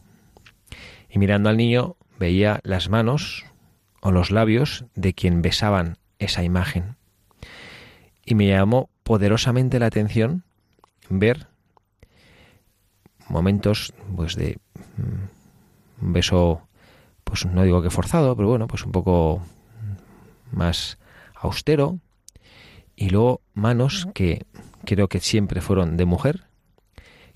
Y 1.10 1.20
mirando 1.20 1.50
al 1.50 1.58
niño 1.58 1.96
veía 2.20 2.60
las 2.64 2.90
manos 2.90 3.46
o 4.02 4.12
los 4.12 4.32
labios 4.32 4.86
de 4.96 5.14
quien 5.14 5.42
besaban 5.42 5.98
esa 6.20 6.44
imagen. 6.44 6.96
Y 8.26 8.36
me 8.36 8.48
llamó 8.48 8.90
poderosamente 9.04 9.80
la 9.80 9.86
atención 9.86 10.44
ver 11.10 11.48
momentos 13.28 13.94
pues 14.16 14.36
de 14.36 14.58
mm, 14.98 16.06
un 16.06 16.14
beso 16.14 16.68
pues 17.26 17.46
no 17.46 17.64
digo 17.64 17.82
que 17.82 17.90
forzado 17.90 18.36
pero 18.38 18.48
bueno 18.48 18.68
pues 18.68 18.86
un 18.86 18.94
poco 18.94 19.42
más 20.52 20.98
austero 21.36 22.00
y 22.96 23.10
luego 23.10 23.42
manos 23.54 24.08
que 24.14 24.46
creo 24.86 25.10
que 25.10 25.20
siempre 25.20 25.60
fueron 25.60 25.98
de 25.98 26.06
mujer 26.06 26.46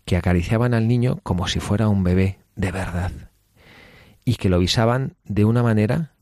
que 0.05 0.15
acariciaban 0.15 0.73
al 0.73 0.87
niño 0.87 1.19
como 1.23 1.47
si 1.47 1.59
fuera 1.59 1.89
un 1.89 2.03
bebé 2.03 2.39
de 2.55 2.71
verdad 2.71 3.11
y 4.23 4.35
que 4.35 4.49
lo 4.49 4.59
visaban 4.59 5.15
de 5.25 5.43
una 5.43 5.63
manera 5.63 6.13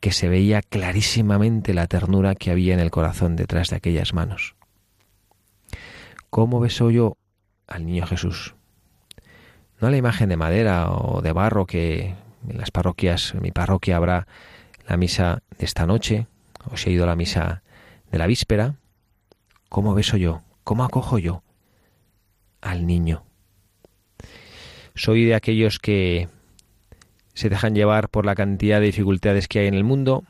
que 0.00 0.12
se 0.12 0.28
veía 0.28 0.62
clarísimamente 0.62 1.74
la 1.74 1.86
ternura 1.86 2.34
que 2.34 2.50
había 2.50 2.74
en 2.74 2.80
el 2.80 2.90
corazón 2.90 3.36
detrás 3.36 3.70
de 3.70 3.76
aquellas 3.76 4.14
manos. 4.14 4.54
¿Cómo 6.30 6.60
beso 6.60 6.90
yo 6.90 7.16
al 7.66 7.86
niño 7.86 8.06
Jesús? 8.06 8.54
No 9.80 9.90
la 9.90 9.96
imagen 9.96 10.28
de 10.28 10.36
madera 10.36 10.90
o 10.90 11.20
de 11.22 11.32
barro 11.32 11.66
que 11.66 12.14
en 12.46 12.58
las 12.58 12.70
parroquias, 12.70 13.34
en 13.34 13.42
mi 13.42 13.50
parroquia 13.50 13.96
habrá 13.96 14.26
la 14.86 14.96
misa 14.96 15.42
de 15.58 15.64
esta 15.64 15.86
noche, 15.86 16.26
o 16.70 16.76
si 16.76 16.90
he 16.90 16.92
ido 16.92 17.04
a 17.04 17.08
la 17.08 17.16
misa 17.16 17.62
de 18.10 18.18
la 18.18 18.26
víspera. 18.26 18.76
¿Cómo 19.68 19.94
beso 19.94 20.16
yo? 20.16 20.42
¿Cómo 20.64 20.84
acojo 20.84 21.18
yo 21.18 21.42
al 22.60 22.86
niño? 22.86 23.24
Soy 24.94 25.24
de 25.24 25.34
aquellos 25.34 25.78
que 25.78 26.28
se 27.34 27.48
dejan 27.48 27.74
llevar 27.74 28.08
por 28.08 28.26
la 28.26 28.34
cantidad 28.34 28.80
de 28.80 28.86
dificultades 28.86 29.46
que 29.46 29.60
hay 29.60 29.66
en 29.68 29.74
el 29.74 29.84
mundo. 29.84 30.24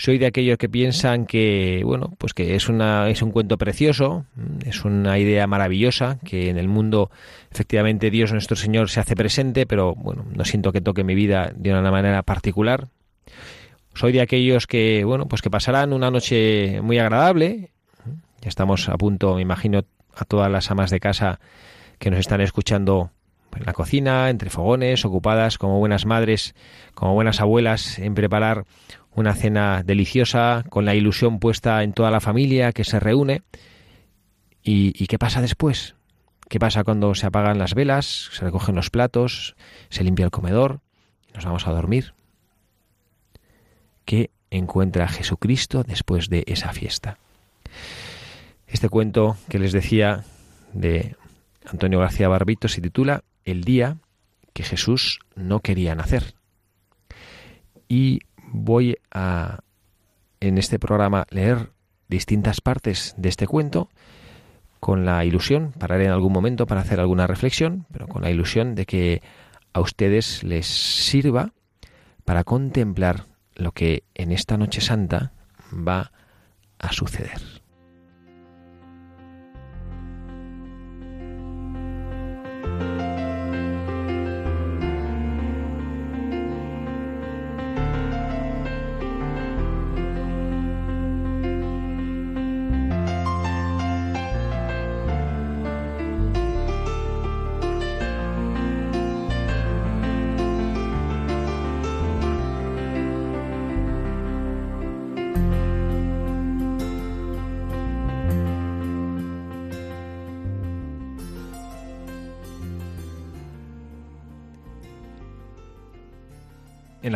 Soy 0.00 0.18
de 0.18 0.26
aquellos 0.26 0.58
que 0.58 0.68
piensan 0.68 1.26
que, 1.26 1.82
bueno, 1.84 2.12
pues 2.18 2.32
que 2.32 2.54
es, 2.54 2.68
una, 2.68 3.10
es 3.10 3.20
un 3.20 3.32
cuento 3.32 3.58
precioso, 3.58 4.26
es 4.64 4.84
una 4.84 5.18
idea 5.18 5.48
maravillosa, 5.48 6.20
que 6.24 6.50
en 6.50 6.56
el 6.56 6.68
mundo 6.68 7.10
efectivamente 7.50 8.08
Dios 8.08 8.32
nuestro 8.32 8.54
Señor 8.54 8.90
se 8.90 9.00
hace 9.00 9.16
presente, 9.16 9.66
pero 9.66 9.96
bueno, 9.96 10.24
no 10.32 10.44
siento 10.44 10.70
que 10.70 10.80
toque 10.80 11.02
mi 11.02 11.16
vida 11.16 11.50
de 11.52 11.72
una 11.72 11.90
manera 11.90 12.22
particular. 12.22 12.86
Soy 13.92 14.12
de 14.12 14.20
aquellos 14.20 14.68
que, 14.68 15.02
bueno, 15.02 15.26
pues 15.26 15.42
que 15.42 15.50
pasarán 15.50 15.92
una 15.92 16.12
noche 16.12 16.80
muy 16.80 17.00
agradable. 17.00 17.72
Ya 18.40 18.48
estamos 18.48 18.88
a 18.88 18.96
punto, 18.96 19.34
me 19.34 19.42
imagino, 19.42 19.82
a 20.14 20.24
todas 20.24 20.48
las 20.48 20.70
amas 20.70 20.92
de 20.92 21.00
casa 21.00 21.40
que 21.98 22.10
nos 22.10 22.20
están 22.20 22.40
escuchando 22.40 23.10
en 23.56 23.66
la 23.66 23.72
cocina, 23.72 24.30
entre 24.30 24.50
fogones, 24.50 25.04
ocupadas 25.04 25.58
como 25.58 25.80
buenas 25.80 26.06
madres, 26.06 26.54
como 26.94 27.14
buenas 27.14 27.40
abuelas 27.40 27.98
en 27.98 28.14
preparar 28.14 28.64
una 29.18 29.34
cena 29.34 29.82
deliciosa, 29.82 30.64
con 30.68 30.84
la 30.84 30.94
ilusión 30.94 31.40
puesta 31.40 31.82
en 31.82 31.92
toda 31.92 32.10
la 32.10 32.20
familia 32.20 32.72
que 32.72 32.84
se 32.84 33.00
reúne. 33.00 33.42
¿Y, 34.62 35.06
qué 35.06 35.18
pasa 35.18 35.40
después? 35.40 35.94
¿Qué 36.48 36.58
pasa 36.58 36.84
cuando 36.84 37.14
se 37.14 37.26
apagan 37.26 37.58
las 37.58 37.74
velas, 37.74 38.30
se 38.32 38.44
recogen 38.44 38.74
los 38.74 38.90
platos, 38.90 39.56
se 39.88 40.04
limpia 40.04 40.24
el 40.24 40.30
comedor 40.30 40.80
nos 41.34 41.44
vamos 41.44 41.68
a 41.68 41.72
dormir? 41.72 42.14
¿Qué 44.04 44.30
encuentra 44.50 45.06
Jesucristo 45.06 45.84
después 45.84 46.28
de 46.28 46.42
esa 46.48 46.72
fiesta? 46.72 47.18
Este 48.66 48.88
cuento 48.88 49.36
que 49.48 49.60
les 49.60 49.72
decía 49.72 50.24
de 50.72 51.14
Antonio 51.64 52.00
García 52.00 52.28
Barbito 52.28 52.66
se 52.66 52.80
titula 52.80 53.22
El 53.44 53.62
día 53.62 53.98
que 54.52 54.64
Jesús 54.64 55.20
no 55.36 55.60
quería 55.60 55.94
nacer. 55.94 56.34
Y 57.88 58.20
voy 58.52 58.96
a 59.10 59.60
en 60.40 60.58
este 60.58 60.78
programa 60.78 61.26
leer 61.30 61.70
distintas 62.08 62.60
partes 62.60 63.14
de 63.16 63.28
este 63.28 63.46
cuento 63.46 63.88
con 64.80 65.04
la 65.04 65.24
ilusión, 65.24 65.72
pararé 65.72 66.04
en 66.04 66.12
algún 66.12 66.32
momento 66.32 66.66
para 66.66 66.82
hacer 66.82 67.00
alguna 67.00 67.26
reflexión, 67.26 67.86
pero 67.92 68.06
con 68.06 68.22
la 68.22 68.30
ilusión 68.30 68.74
de 68.74 68.86
que 68.86 69.22
a 69.72 69.80
ustedes 69.80 70.44
les 70.44 70.66
sirva 70.66 71.52
para 72.24 72.44
contemplar 72.44 73.24
lo 73.54 73.72
que 73.72 74.04
en 74.14 74.32
esta 74.32 74.56
noche 74.56 74.80
santa 74.80 75.32
va 75.72 76.12
a 76.78 76.92
suceder. 76.92 77.57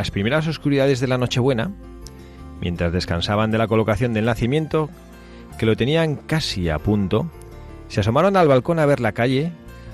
Las 0.02 0.10
primeras 0.10 0.48
oscuridades 0.48 0.98
de 0.98 1.06
la 1.06 1.16
Nochebuena, 1.16 1.70
mientras 2.60 2.92
descansaban 2.92 3.52
de 3.52 3.58
la 3.58 3.68
colocación 3.68 4.12
del 4.12 4.24
nacimiento, 4.24 4.90
que 5.60 5.64
lo 5.64 5.76
tenían 5.76 6.16
casi 6.16 6.68
a 6.70 6.80
punto, 6.80 7.30
se 7.86 8.00
asomaron 8.00 8.36
al 8.36 8.48
balcón 8.48 8.80
a 8.80 8.86
ver 8.86 8.98
la 8.98 9.12
calle, 9.12 9.52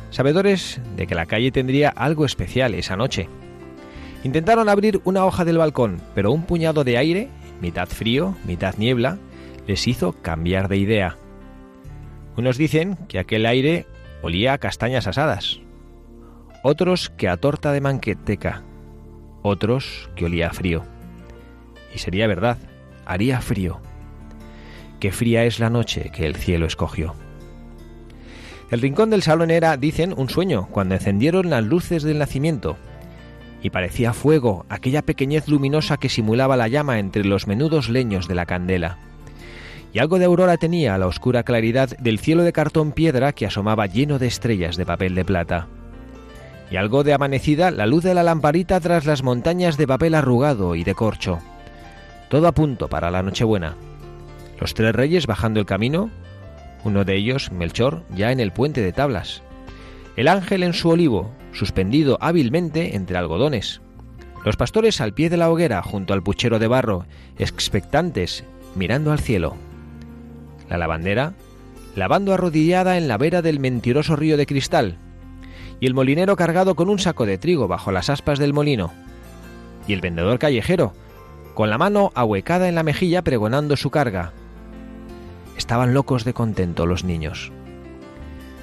sabedores 0.08 0.80
de 0.96 1.06
que 1.06 1.14
la 1.14 1.26
calle 1.26 1.50
tendría 1.50 1.90
algo 1.90 2.24
especial 2.24 2.72
esa 2.72 2.96
noche. 2.96 3.28
Intentaron 4.24 4.70
abrir 4.70 5.02
una 5.04 5.26
hoja 5.26 5.44
del 5.44 5.58
balcón, 5.58 6.00
pero 6.14 6.32
un 6.32 6.44
puñado 6.44 6.84
de 6.84 6.96
aire, 6.96 7.28
mitad 7.60 7.86
frío, 7.86 8.34
mitad 8.46 8.76
niebla, 8.78 9.18
les 9.66 9.86
hizo 9.86 10.14
cambiar 10.14 10.68
de 10.68 10.78
idea. 10.78 11.18
Unos 12.34 12.56
dicen 12.56 12.96
que 13.08 13.18
aquel 13.18 13.44
aire 13.44 13.84
olía 14.22 14.54
a 14.54 14.58
castañas 14.58 15.06
asadas, 15.06 15.60
otros 16.62 17.10
que 17.10 17.28
a 17.28 17.36
torta 17.36 17.72
de 17.72 17.82
manqueteca, 17.82 18.62
otros 19.48 20.08
que 20.14 20.26
olía 20.26 20.50
frío. 20.50 20.84
Y 21.94 21.98
sería 21.98 22.26
verdad, 22.26 22.58
haría 23.06 23.40
frío. 23.40 23.80
Qué 25.00 25.12
fría 25.12 25.44
es 25.44 25.58
la 25.58 25.70
noche 25.70 26.10
que 26.14 26.26
el 26.26 26.36
cielo 26.36 26.66
escogió. 26.66 27.14
El 28.70 28.80
rincón 28.80 29.10
del 29.10 29.22
salón 29.22 29.50
era, 29.50 29.76
dicen, 29.76 30.14
un 30.16 30.28
sueño, 30.28 30.68
cuando 30.70 30.94
encendieron 30.94 31.50
las 31.50 31.64
luces 31.64 32.02
del 32.02 32.18
nacimiento, 32.18 32.76
y 33.62 33.70
parecía 33.70 34.12
fuego 34.12 34.66
aquella 34.68 35.02
pequeñez 35.02 35.48
luminosa 35.48 35.96
que 35.96 36.08
simulaba 36.08 36.56
la 36.56 36.68
llama 36.68 36.98
entre 36.98 37.24
los 37.24 37.46
menudos 37.46 37.88
leños 37.88 38.28
de 38.28 38.34
la 38.34 38.46
candela. 38.46 38.98
Y 39.92 40.00
algo 40.00 40.18
de 40.18 40.26
aurora 40.26 40.58
tenía 40.58 40.98
la 40.98 41.06
oscura 41.06 41.42
claridad 41.42 41.88
del 41.98 42.18
cielo 42.18 42.42
de 42.42 42.52
cartón 42.52 42.92
piedra 42.92 43.32
que 43.32 43.46
asomaba 43.46 43.86
lleno 43.86 44.18
de 44.18 44.26
estrellas 44.26 44.76
de 44.76 44.84
papel 44.84 45.14
de 45.14 45.24
plata 45.24 45.66
y 46.70 46.76
algo 46.76 47.04
de 47.04 47.14
amanecida 47.14 47.70
la 47.70 47.86
luz 47.86 48.04
de 48.04 48.14
la 48.14 48.22
lamparita 48.22 48.80
tras 48.80 49.06
las 49.06 49.22
montañas 49.22 49.76
de 49.76 49.86
papel 49.86 50.14
arrugado 50.14 50.74
y 50.74 50.84
de 50.84 50.94
corcho. 50.94 51.38
Todo 52.28 52.46
a 52.46 52.52
punto 52.52 52.88
para 52.88 53.10
la 53.10 53.22
Nochebuena. 53.22 53.74
Los 54.60 54.74
tres 54.74 54.94
reyes 54.94 55.26
bajando 55.26 55.60
el 55.60 55.66
camino, 55.66 56.10
uno 56.84 57.04
de 57.04 57.16
ellos, 57.16 57.50
Melchor, 57.52 58.02
ya 58.14 58.32
en 58.32 58.40
el 58.40 58.52
puente 58.52 58.82
de 58.82 58.92
tablas. 58.92 59.42
El 60.16 60.28
ángel 60.28 60.62
en 60.62 60.72
su 60.72 60.90
olivo, 60.90 61.30
suspendido 61.52 62.18
hábilmente 62.20 62.96
entre 62.96 63.16
algodones. 63.16 63.80
Los 64.44 64.56
pastores 64.56 65.00
al 65.00 65.14
pie 65.14 65.30
de 65.30 65.36
la 65.36 65.50
hoguera, 65.50 65.82
junto 65.82 66.12
al 66.12 66.22
puchero 66.22 66.58
de 66.58 66.68
barro, 66.68 67.06
expectantes, 67.38 68.44
mirando 68.74 69.12
al 69.12 69.20
cielo. 69.20 69.56
La 70.68 70.78
lavandera, 70.78 71.34
lavando 71.94 72.34
arrodillada 72.34 72.98
en 72.98 73.08
la 73.08 73.16
vera 73.16 73.42
del 73.42 73.58
mentiroso 73.58 74.16
río 74.16 74.36
de 74.36 74.46
cristal, 74.46 74.98
y 75.80 75.86
el 75.86 75.94
molinero 75.94 76.36
cargado 76.36 76.74
con 76.74 76.88
un 76.88 76.98
saco 76.98 77.26
de 77.26 77.38
trigo 77.38 77.68
bajo 77.68 77.92
las 77.92 78.10
aspas 78.10 78.38
del 78.38 78.52
molino, 78.52 78.92
y 79.86 79.92
el 79.92 80.00
vendedor 80.00 80.38
callejero, 80.38 80.92
con 81.54 81.70
la 81.70 81.78
mano 81.78 82.12
ahuecada 82.14 82.68
en 82.68 82.74
la 82.74 82.82
mejilla 82.82 83.22
pregonando 83.22 83.76
su 83.76 83.90
carga. 83.90 84.32
Estaban 85.56 85.94
locos 85.94 86.24
de 86.24 86.34
contento 86.34 86.86
los 86.86 87.04
niños. 87.04 87.52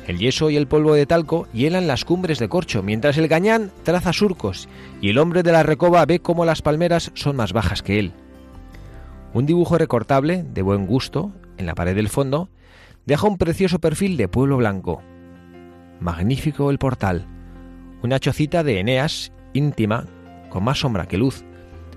El 0.08 0.20
yeso 0.20 0.50
y 0.50 0.56
el 0.56 0.68
polvo 0.68 0.94
de 0.94 1.08
talco 1.08 1.48
hielan 1.52 1.88
las 1.88 2.06
cumbres 2.06 2.38
de 2.38 2.48
corcho, 2.48 2.84
mientras 2.84 3.18
el 3.18 3.28
gañán 3.28 3.72
traza 3.84 4.14
surcos 4.14 4.70
y 5.02 5.10
el 5.10 5.18
hombre 5.18 5.42
de 5.42 5.52
la 5.52 5.64
recoba 5.64 6.06
ve 6.06 6.20
cómo 6.20 6.46
las 6.46 6.62
palmeras 6.62 7.12
son 7.16 7.36
más 7.36 7.54
bajas 7.54 7.82
que 7.82 7.98
él. 7.98 8.14
Un 9.34 9.46
dibujo 9.46 9.78
recortable, 9.78 10.44
de 10.44 10.62
buen 10.62 10.86
gusto, 10.86 11.32
en 11.58 11.66
la 11.66 11.76
pared 11.76 11.96
del 11.96 12.10
fondo, 12.10 12.50
deja 13.06 13.28
un 13.28 13.38
precioso 13.38 13.80
perfil 13.80 14.16
de 14.16 14.28
pueblo 14.28 14.58
blanco, 14.58 15.02
magnífico 16.00 16.72
el 16.72 16.78
portal, 16.78 17.28
una 18.02 18.20
chocita 18.20 18.64
de 18.64 18.80
Eneas 18.80 19.32
íntima, 19.54 20.06
con 20.50 20.64
más 20.64 20.80
sombra 20.80 21.08
que 21.08 21.18
luz, 21.18 21.44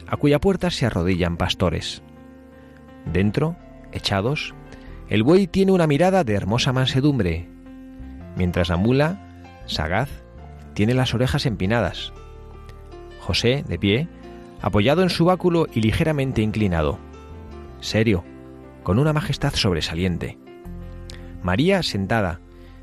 a 0.06 0.16
cuya 0.16 0.38
puerta 0.38 0.70
se 0.70 0.86
arrodillan 0.86 1.36
pastores. 1.36 2.02
Dentro, 3.12 3.56
echados, 3.92 4.54
el 5.08 5.22
buey 5.22 5.46
tiene 5.46 5.72
una 5.72 5.86
mirada 5.86 6.24
de 6.24 6.34
hermosa 6.34 6.72
mansedumbre, 6.72 7.48
mientras 8.36 8.68
la 8.68 8.76
mula, 8.76 9.42
sagaz, 9.66 10.08
tiene 10.74 10.94
las 10.94 11.14
orejas 11.14 11.46
empinadas. 11.46 12.12
José, 13.20 13.64
de 13.66 13.78
pie, 13.78 14.08
apoyado 14.60 15.02
en 15.02 15.10
su 15.10 15.24
báculo 15.24 15.66
y 15.72 15.80
ligeramente 15.80 16.42
inclinado, 16.42 16.98
serio, 17.80 18.24
con 18.82 18.98
una 18.98 19.12
majestad 19.12 19.54
sobresaliente. 19.54 20.38
María 21.42 21.82
sentada, 21.82 22.40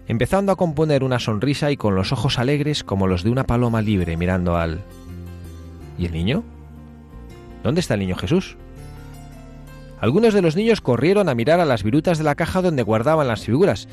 empezando 0.07 0.51
a 0.51 0.55
componer 0.55 1.03
una 1.03 1.19
sonrisa 1.19 1.71
y 1.71 1.77
con 1.77 1.95
los 1.95 2.11
ojos 2.11 2.39
alegres 2.39 2.83
como 2.83 3.07
los 3.07 3.23
de 3.23 3.29
una 3.29 3.45
paloma 3.45 3.81
libre 3.81 4.17
mirando 4.17 4.55
al... 4.55 4.81
¿Y 5.97 6.05
el 6.05 6.13
niño? 6.13 6.43
¿Dónde 7.63 7.81
está 7.81 7.95
el 7.95 8.01
niño 8.01 8.15
Jesús? 8.15 8.57
Algunos 9.99 10.33
de 10.33 10.41
los 10.41 10.55
niños 10.55 10.81
corrieron 10.81 11.29
a 11.29 11.35
mirar 11.35 11.59
a 11.59 11.65
las 11.65 11.83
virutas 11.83 12.17
de 12.17 12.23
la 12.23 12.35
caja 12.35 12.61
donde 12.61 12.83
guardaban 12.83 13.27
las 13.27 13.43
figuras, 13.43 13.87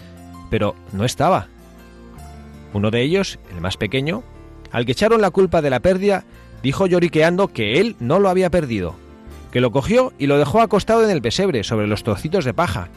pero 0.50 0.74
no 0.92 1.04
estaba. 1.04 1.46
Uno 2.74 2.90
de 2.90 3.02
ellos, 3.02 3.38
el 3.54 3.60
más 3.60 3.76
pequeño, 3.76 4.22
al 4.70 4.84
que 4.84 4.92
echaron 4.92 5.20
la 5.20 5.30
culpa 5.30 5.62
de 5.62 5.70
la 5.70 5.80
pérdida, 5.80 6.24
dijo 6.62 6.86
lloriqueando 6.86 7.48
que 7.48 7.80
él 7.80 7.96
no 8.00 8.18
lo 8.18 8.28
había 8.28 8.50
perdido, 8.50 8.94
que 9.52 9.60
lo 9.60 9.70
cogió 9.70 10.12
y 10.18 10.26
lo 10.26 10.38
dejó 10.38 10.60
acostado 10.60 11.04
en 11.04 11.10
el 11.10 11.22
pesebre 11.22 11.64
sobre 11.64 11.86
los 11.86 12.02
trocitos 12.02 12.44
de 12.44 12.54
paja, 12.54 12.88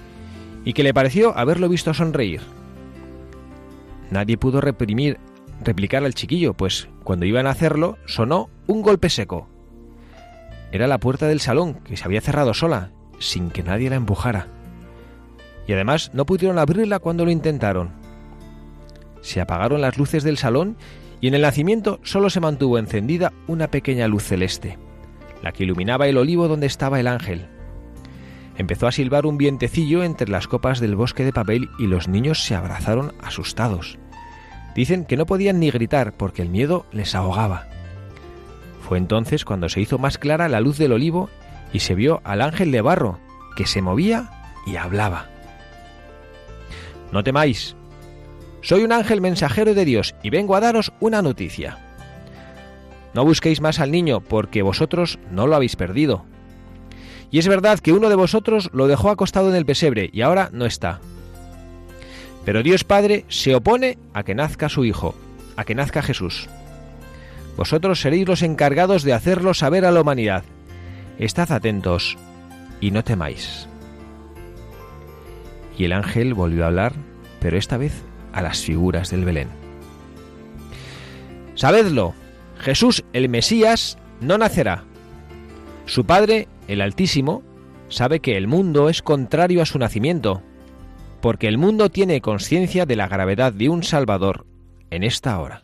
y 0.64 0.74
que 0.74 0.84
le 0.84 0.94
pareció 0.94 1.38
haberlo 1.38 1.70
visto 1.70 1.94
sonreír. 1.94 2.42
Nadie 4.12 4.38
pudo 4.38 4.62
reprimir, 4.62 5.20
replicar 5.64 6.04
al 6.04 6.14
chiquillo, 6.14 6.54
pues 6.54 6.88
cuando 7.04 7.26
iban 7.26 7.48
a 7.48 7.52
hacerlo 7.52 7.98
sonó 8.06 8.50
un 8.68 8.82
golpe 8.82 9.10
seco. 9.10 9.50
era 10.72 10.88
la 10.88 11.00
puerta 11.00 11.28
del 11.28 11.40
salón, 11.40 11.76
que 11.86 11.96
se 11.96 12.04
había 12.04 12.22
cerrado 12.22 12.54
sola, 12.54 12.92
sin 13.20 13.50
que 13.50 13.64
nadie 13.64 13.90
la 13.90 13.96
empujara. 13.96 14.48
Y 15.68 15.74
además 15.74 16.12
no 16.14 16.26
pudieron 16.26 16.60
abrirla 16.60 17.00
cuando 17.00 17.26
lo 17.26 17.32
intentaron. 17.32 17.92
Se 19.22 19.42
apagaron 19.42 19.82
las 19.82 19.98
luces 19.98 20.24
del 20.24 20.38
salón 20.38 20.78
y 21.22 21.28
en 21.28 21.34
el 21.34 21.42
nacimiento 21.42 22.00
solo 22.04 22.30
se 22.30 22.40
mantuvo 22.40 22.78
encendida 22.78 23.34
una 23.48 23.70
pequeña 23.70 24.08
luz 24.08 24.24
celeste, 24.24 24.78
la 25.42 25.52
que 25.52 25.64
iluminaba 25.64 26.08
el 26.08 26.18
olivo 26.18 26.48
donde 26.48 26.68
estaba 26.68 27.00
el 27.00 27.08
ángel. 27.08 27.48
Empezó 28.58 28.88
a 28.88 28.92
silbar 28.92 29.26
un 29.26 29.38
vientecillo 29.38 30.04
entre 30.04 30.30
las 30.30 30.48
copas 30.48 30.80
del 30.80 30.96
bosque 30.96 31.26
de 31.26 31.34
papel 31.34 31.70
y 31.78 31.88
los 31.88 32.08
niños 32.08 32.44
se 32.44 32.56
abrazaron 32.56 33.14
asustados. 33.22 33.98
Dicen 34.76 35.06
que 35.06 35.18
no 35.18 35.26
podían 35.26 35.60
ni 35.60 35.72
gritar 35.72 36.14
porque 36.14 36.42
el 36.42 36.50
miedo 36.50 36.86
les 36.92 37.16
ahogaba. 37.16 37.68
Fue 38.82 38.98
entonces 38.98 39.46
cuando 39.46 39.68
se 39.70 39.82
hizo 39.82 39.98
más 39.98 40.18
clara 40.18 40.48
la 40.48 40.62
luz 40.62 40.78
del 40.78 40.94
olivo 40.94 41.30
y 41.74 41.80
se 41.80 41.96
vio 41.96 42.22
al 42.24 42.42
ángel 42.42 42.72
de 42.72 42.82
barro, 42.82 43.20
que 43.56 43.66
se 43.66 43.82
movía 43.82 44.30
y 44.66 44.76
hablaba. 44.76 45.28
No 47.12 47.24
temáis, 47.24 47.76
soy 48.62 48.84
un 48.84 48.92
ángel 48.92 49.22
mensajero 49.22 49.74
de 49.74 49.86
Dios 49.86 50.16
y 50.24 50.30
vengo 50.30 50.56
a 50.56 50.60
daros 50.60 50.92
una 51.00 51.22
noticia. 51.22 51.78
No 53.14 53.24
busquéis 53.24 53.62
más 53.62 53.80
al 53.80 53.92
niño 53.92 54.22
porque 54.22 54.62
vosotros 54.62 55.20
no 55.32 55.48
lo 55.48 55.56
habéis 55.56 55.76
perdido. 55.76 56.26
Y 57.36 57.40
es 57.40 57.50
verdad 57.50 57.80
que 57.80 57.92
uno 57.92 58.08
de 58.08 58.16
vosotros 58.16 58.70
lo 58.72 58.88
dejó 58.88 59.10
acostado 59.10 59.50
en 59.50 59.58
el 59.58 59.66
pesebre 59.66 60.10
y 60.14 60.22
ahora 60.22 60.50
no 60.54 60.66
está. 60.66 61.02
Pero 62.46 62.64
Dios 62.64 62.86
Padre 62.86 63.26
se 63.28 63.54
opone 63.54 63.98
a 64.14 64.24
que 64.24 64.34
nazca 64.34 64.70
su 64.70 64.86
Hijo, 64.86 65.16
a 65.58 65.66
que 65.66 65.76
nazca 65.76 66.02
Jesús. 66.02 66.48
Vosotros 67.58 68.00
seréis 68.00 68.26
los 68.26 68.42
encargados 68.42 69.04
de 69.04 69.12
hacerlo 69.12 69.54
saber 69.54 69.84
a 69.84 69.92
la 69.92 70.00
humanidad. 70.00 70.46
Estad 71.20 71.52
atentos 71.52 72.18
y 72.80 72.92
no 72.92 73.04
temáis. 73.04 73.68
Y 75.78 75.84
el 75.84 75.92
ángel 75.92 76.36
volvió 76.36 76.64
a 76.64 76.68
hablar, 76.68 76.94
pero 77.42 77.58
esta 77.58 77.76
vez 77.76 78.02
a 78.32 78.42
las 78.42 78.62
figuras 78.62 79.12
del 79.12 79.26
Belén. 79.26 79.50
Sabedlo, 81.56 82.14
Jesús 82.60 83.04
el 83.12 83.28
Mesías 83.28 83.98
no 84.22 84.38
nacerá. 84.38 84.86
Su 85.86 86.06
Padre, 86.06 86.48
el 86.68 86.82
Altísimo, 86.82 87.44
sabe 87.90 88.20
que 88.20 88.38
el 88.38 88.48
mundo 88.48 88.90
es 88.90 89.02
contrario 89.02 89.62
a 89.62 89.66
su 89.66 89.78
nacimiento, 89.78 90.42
porque 91.22 91.48
el 91.48 91.58
mundo 91.58 91.90
tiene 91.90 92.22
conciencia 92.22 92.86
de 92.86 92.96
la 92.96 93.08
gravedad 93.08 93.54
de 93.54 93.70
un 93.70 93.84
Salvador 93.84 94.46
en 94.90 95.04
esta 95.04 95.40
hora. 95.40 95.64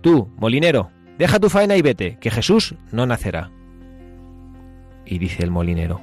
Tú, 0.00 0.30
molinero, 0.36 0.90
deja 1.18 1.38
tu 1.38 1.50
faena 1.50 1.76
y 1.76 1.82
vete, 1.82 2.16
que 2.20 2.30
Jesús 2.30 2.74
no 2.90 3.06
nacerá. 3.06 3.50
Y 5.04 5.18
dice 5.18 5.42
el 5.42 5.50
molinero, 5.50 6.00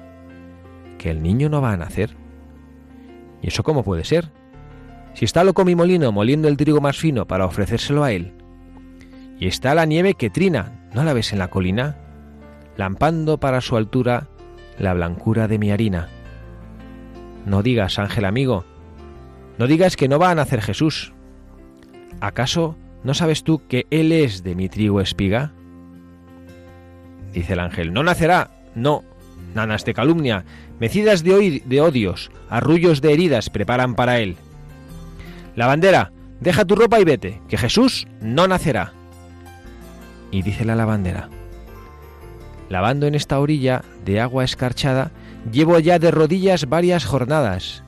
que 1.00 1.10
el 1.10 1.24
niño 1.24 1.50
no 1.50 1.62
va 1.62 1.74
a 1.74 1.78
nacer. 1.78 2.16
¿Y 3.42 3.48
eso 3.48 3.64
cómo 3.64 3.84
puede 3.84 4.04
ser? 4.04 4.32
Si 5.16 5.26
está 5.26 5.44
loco 5.44 5.66
mi 5.66 5.74
molino 5.74 6.12
moliendo 6.12 6.48
el 6.48 6.58
trigo 6.58 6.80
más 6.80 6.98
fino 6.98 7.26
para 7.26 7.46
ofrecérselo 7.46 8.04
a 8.04 8.12
él, 8.12 8.34
y 9.40 9.48
está 9.48 9.74
la 9.74 9.86
nieve 9.86 10.14
que 10.14 10.30
trina, 10.30 10.90
¿no 10.94 11.04
la 11.04 11.14
ves 11.14 11.34
en 11.34 11.40
la 11.40 11.50
colina? 11.50 11.98
Lampando 12.80 13.42
para 13.42 13.60
su 13.60 13.76
altura 13.76 14.30
la 14.78 14.94
blancura 14.94 15.50
de 15.50 15.60
mi 15.60 15.70
harina. 15.70 16.08
No 17.46 17.62
digas, 17.62 18.00
ángel 18.00 18.24
amigo, 18.24 18.64
no 19.58 19.68
digas 19.68 19.98
que 19.98 20.08
no 20.08 20.18
va 20.18 20.32
a 20.32 20.36
nacer 20.36 20.62
Jesús. 20.62 21.12
¿Acaso 22.22 22.78
no 23.04 23.14
sabes 23.14 23.44
tú 23.44 23.68
que 23.68 23.86
Él 23.90 24.14
es 24.14 24.44
de 24.44 24.56
mi 24.56 24.70
trigo 24.70 25.02
espiga? 25.02 25.52
Dice 27.34 27.52
el 27.52 27.60
ángel, 27.60 27.92
no 27.92 28.02
nacerá, 28.02 28.50
no, 28.76 29.04
nanas 29.54 29.84
de 29.84 29.94
calumnia, 29.94 30.46
mecidas 30.80 31.22
de, 31.22 31.62
de 31.66 31.82
odios, 31.82 32.32
arrullos 32.50 33.02
de 33.02 33.12
heridas 33.12 33.50
preparan 33.50 33.94
para 33.94 34.20
Él. 34.20 34.38
La 35.58 35.68
bandera, 35.68 36.14
deja 36.40 36.64
tu 36.64 36.78
ropa 36.78 36.98
y 37.02 37.04
vete, 37.04 37.42
que 37.50 37.58
Jesús 37.58 38.08
no 38.22 38.48
nacerá. 38.48 38.94
Y 40.32 40.44
dice 40.44 40.64
la 40.64 40.76
lavandera, 40.76 41.28
lavando 42.70 43.08
en 43.08 43.16
esta 43.16 43.40
orilla 43.40 43.84
de 44.06 44.20
agua 44.20 44.44
escarchada, 44.44 45.12
Llevo 45.52 45.80
ya 45.80 45.98
de 45.98 46.12
rodillas 46.12 46.68
varias 46.68 47.06
jornadas, 47.06 47.84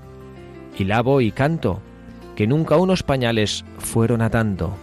y 0.78 0.86
lavo 0.86 1.22
y 1.22 1.32
canto, 1.32 1.82
que 2.36 2.48
nunca 2.48 2.78
unos 2.78 3.04
pañales 3.04 3.66
fueron 3.78 4.22
a 4.22 4.30
tanto. 4.30 4.74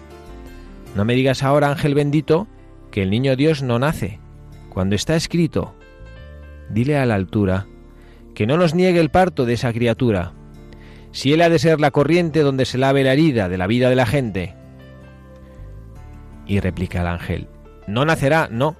No 0.94 1.04
me 1.04 1.14
digas 1.14 1.42
ahora, 1.42 1.70
ángel 1.70 1.94
bendito, 1.94 2.46
que 2.92 3.02
el 3.02 3.10
niño 3.10 3.36
Dios 3.36 3.62
no 3.62 3.78
nace, 3.78 4.20
cuando 4.68 4.94
está 4.94 5.16
escrito. 5.16 5.74
Dile 6.68 6.98
a 6.98 7.06
la 7.06 7.14
altura, 7.14 7.66
que 8.34 8.46
no 8.46 8.56
nos 8.58 8.74
niegue 8.74 9.00
el 9.00 9.10
parto 9.10 9.44
de 9.44 9.54
esa 9.54 9.72
criatura, 9.72 10.34
si 11.10 11.32
él 11.32 11.40
ha 11.42 11.48
de 11.48 11.58
ser 11.58 11.80
la 11.80 11.90
corriente 11.90 12.40
donde 12.40 12.64
se 12.66 12.78
lave 12.78 13.02
la 13.02 13.14
herida 13.14 13.48
de 13.48 13.58
la 13.58 13.66
vida 13.66 13.88
de 13.88 13.96
la 13.96 14.06
gente. 14.06 14.54
Y 16.46 16.60
replica 16.60 17.00
el 17.00 17.08
ángel, 17.08 17.48
no 17.88 18.04
nacerá, 18.04 18.48
no, 18.52 18.76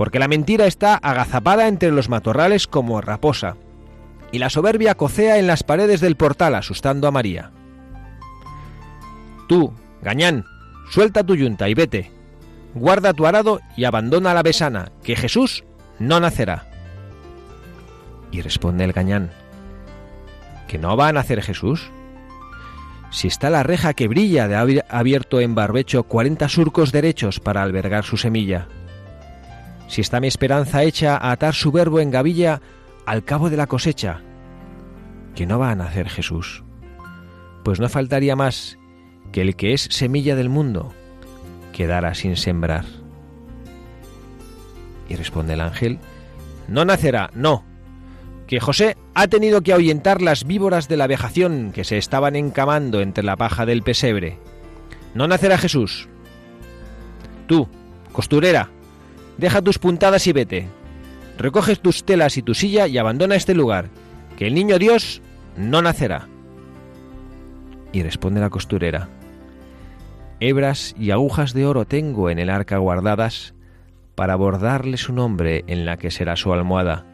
porque 0.00 0.18
la 0.18 0.28
mentira 0.28 0.64
está 0.64 0.94
agazapada 0.94 1.68
entre 1.68 1.90
los 1.90 2.08
matorrales 2.08 2.66
como 2.66 3.02
raposa, 3.02 3.58
y 4.32 4.38
la 4.38 4.48
soberbia 4.48 4.94
cocea 4.94 5.38
en 5.38 5.46
las 5.46 5.62
paredes 5.62 6.00
del 6.00 6.16
portal 6.16 6.54
asustando 6.54 7.06
a 7.06 7.10
María. 7.10 7.50
Tú, 9.46 9.74
gañán, 10.00 10.46
suelta 10.88 11.22
tu 11.22 11.34
yunta 11.34 11.68
y 11.68 11.74
vete, 11.74 12.10
guarda 12.72 13.12
tu 13.12 13.26
arado 13.26 13.60
y 13.76 13.84
abandona 13.84 14.32
la 14.32 14.42
besana, 14.42 14.90
que 15.02 15.16
Jesús 15.16 15.64
no 15.98 16.18
nacerá. 16.18 16.66
Y 18.30 18.40
responde 18.40 18.84
el 18.84 18.94
gañán, 18.94 19.30
¿que 20.66 20.78
no 20.78 20.96
va 20.96 21.08
a 21.08 21.12
nacer 21.12 21.42
Jesús? 21.42 21.90
Si 23.10 23.28
está 23.28 23.50
la 23.50 23.64
reja 23.64 23.92
que 23.92 24.08
brilla 24.08 24.48
de 24.48 24.56
haber 24.56 24.86
abierto 24.88 25.40
en 25.40 25.54
barbecho 25.54 26.04
cuarenta 26.04 26.48
surcos 26.48 26.90
derechos 26.90 27.38
para 27.38 27.62
albergar 27.62 28.04
su 28.04 28.16
semilla 28.16 28.66
si 29.90 30.02
está 30.02 30.20
mi 30.20 30.28
esperanza 30.28 30.84
hecha 30.84 31.16
a 31.16 31.32
atar 31.32 31.52
su 31.52 31.72
verbo 31.72 31.98
en 31.98 32.12
gavilla 32.12 32.62
al 33.06 33.24
cabo 33.24 33.50
de 33.50 33.56
la 33.56 33.66
cosecha, 33.66 34.22
que 35.34 35.46
no 35.46 35.58
va 35.58 35.72
a 35.72 35.74
nacer 35.74 36.08
Jesús, 36.08 36.62
pues 37.64 37.80
no 37.80 37.88
faltaría 37.88 38.36
más 38.36 38.78
que 39.32 39.40
el 39.40 39.56
que 39.56 39.72
es 39.72 39.88
semilla 39.90 40.36
del 40.36 40.48
mundo 40.48 40.94
quedara 41.72 42.14
sin 42.14 42.36
sembrar. 42.36 42.84
Y 45.08 45.16
responde 45.16 45.54
el 45.54 45.60
ángel, 45.60 45.98
no 46.68 46.84
nacerá, 46.84 47.32
no, 47.34 47.64
que 48.46 48.60
José 48.60 48.96
ha 49.14 49.26
tenido 49.26 49.62
que 49.62 49.72
ahuyentar 49.72 50.22
las 50.22 50.44
víboras 50.44 50.86
de 50.86 50.98
la 50.98 51.08
vejación 51.08 51.72
que 51.72 51.82
se 51.82 51.98
estaban 51.98 52.36
encamando 52.36 53.00
entre 53.00 53.24
la 53.24 53.36
paja 53.36 53.66
del 53.66 53.82
pesebre. 53.82 54.38
No 55.14 55.26
nacerá 55.26 55.58
Jesús. 55.58 56.08
Tú, 57.48 57.66
costurera, 58.12 58.70
Deja 59.40 59.62
tus 59.62 59.78
puntadas 59.78 60.26
y 60.26 60.34
vete. 60.34 60.68
Recoges 61.38 61.80
tus 61.80 62.04
telas 62.04 62.36
y 62.36 62.42
tu 62.42 62.52
silla 62.52 62.86
y 62.86 62.98
abandona 62.98 63.36
este 63.36 63.54
lugar, 63.54 63.88
que 64.36 64.46
el 64.46 64.54
niño 64.54 64.78
Dios 64.78 65.22
no 65.56 65.80
nacerá. 65.80 66.28
Y 67.90 68.02
responde 68.02 68.42
la 68.42 68.50
costurera, 68.50 69.08
Hebras 70.40 70.94
y 70.98 71.10
agujas 71.10 71.54
de 71.54 71.64
oro 71.64 71.86
tengo 71.86 72.28
en 72.28 72.38
el 72.38 72.50
arca 72.50 72.76
guardadas 72.76 73.54
para 74.14 74.36
bordarle 74.36 74.98
su 74.98 75.14
nombre 75.14 75.64
en 75.68 75.86
la 75.86 75.96
que 75.96 76.10
será 76.10 76.36
su 76.36 76.52
almohada. 76.52 77.06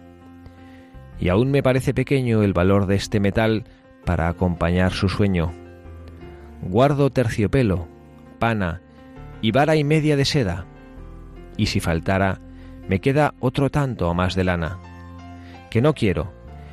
Y 1.21 1.29
aún 1.29 1.53
me 1.53 1.62
parece 1.62 1.95
pequeño 1.95 2.43
el 2.43 2.53
valor 2.53 2.87
de 2.87 2.97
este 2.97 3.21
metal 3.21 3.65
para 4.05 4.27
acompañar 4.27 4.93
su 4.93 5.09
sueño. 5.09 5.53
Guardo 6.62 7.09
terciopelo, 7.11 7.87
pana 8.41 8.81
y 9.43 9.53
vara 9.53 9.77
y 9.77 9.85
media 9.85 10.17
de 10.17 10.25
seda 10.25 10.67
y 11.57 11.66
si 11.66 11.81
faltara, 11.81 12.40
me 12.88 13.01
queda 13.01 13.35
otro 13.40 13.71
tanto 13.71 14.09
o 14.09 14.14
más 14.14 14.35
de 14.35 14.45
lana. 14.45 14.79
Que 15.71 15.81
no 15.81 15.95
quiero, 15.95 16.33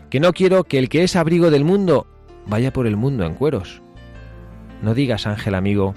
que 0.10 0.20
no 0.20 0.34
quiero 0.34 0.64
que 0.64 0.80
el 0.80 0.90
que 0.90 1.04
es 1.04 1.16
abrigo 1.16 1.50
del 1.50 1.64
mundo 1.64 2.08
vaya 2.46 2.72
por 2.72 2.88
el 2.88 2.98
mundo 2.98 3.26
en 3.26 3.36
cueros. 3.36 3.82
No 4.82 4.94
digas, 4.94 5.28
ángel 5.28 5.56
amigo, 5.56 5.94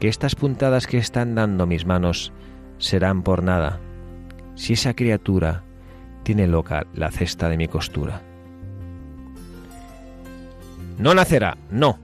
que 0.00 0.08
estas 0.08 0.34
puntadas 0.34 0.86
que 0.86 0.98
están 0.98 1.34
dando 1.34 1.66
mis 1.66 1.86
manos 1.86 2.32
serán 2.78 3.22
por 3.22 3.42
nada, 3.42 3.80
si 4.54 4.72
esa 4.72 4.94
criatura 4.94 5.62
tiene 6.24 6.46
loca 6.46 6.86
la 6.94 7.10
cesta 7.10 7.48
de 7.48 7.56
mi 7.56 7.68
costura. 7.68 8.22
No 10.98 11.14
nacerá, 11.14 11.56
no, 11.70 11.98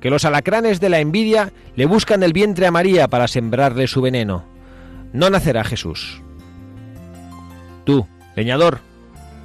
que 0.00 0.10
los 0.10 0.24
alacranes 0.24 0.80
de 0.80 0.88
la 0.88 1.00
envidia 1.00 1.52
le 1.76 1.86
buscan 1.86 2.22
el 2.22 2.32
vientre 2.32 2.66
a 2.66 2.70
María 2.70 3.08
para 3.08 3.28
sembrarle 3.28 3.86
su 3.86 4.00
veneno 4.00 4.57
no 5.12 5.30
nacerá 5.30 5.64
Jesús. 5.64 6.22
Tú, 7.84 8.06
leñador, 8.36 8.80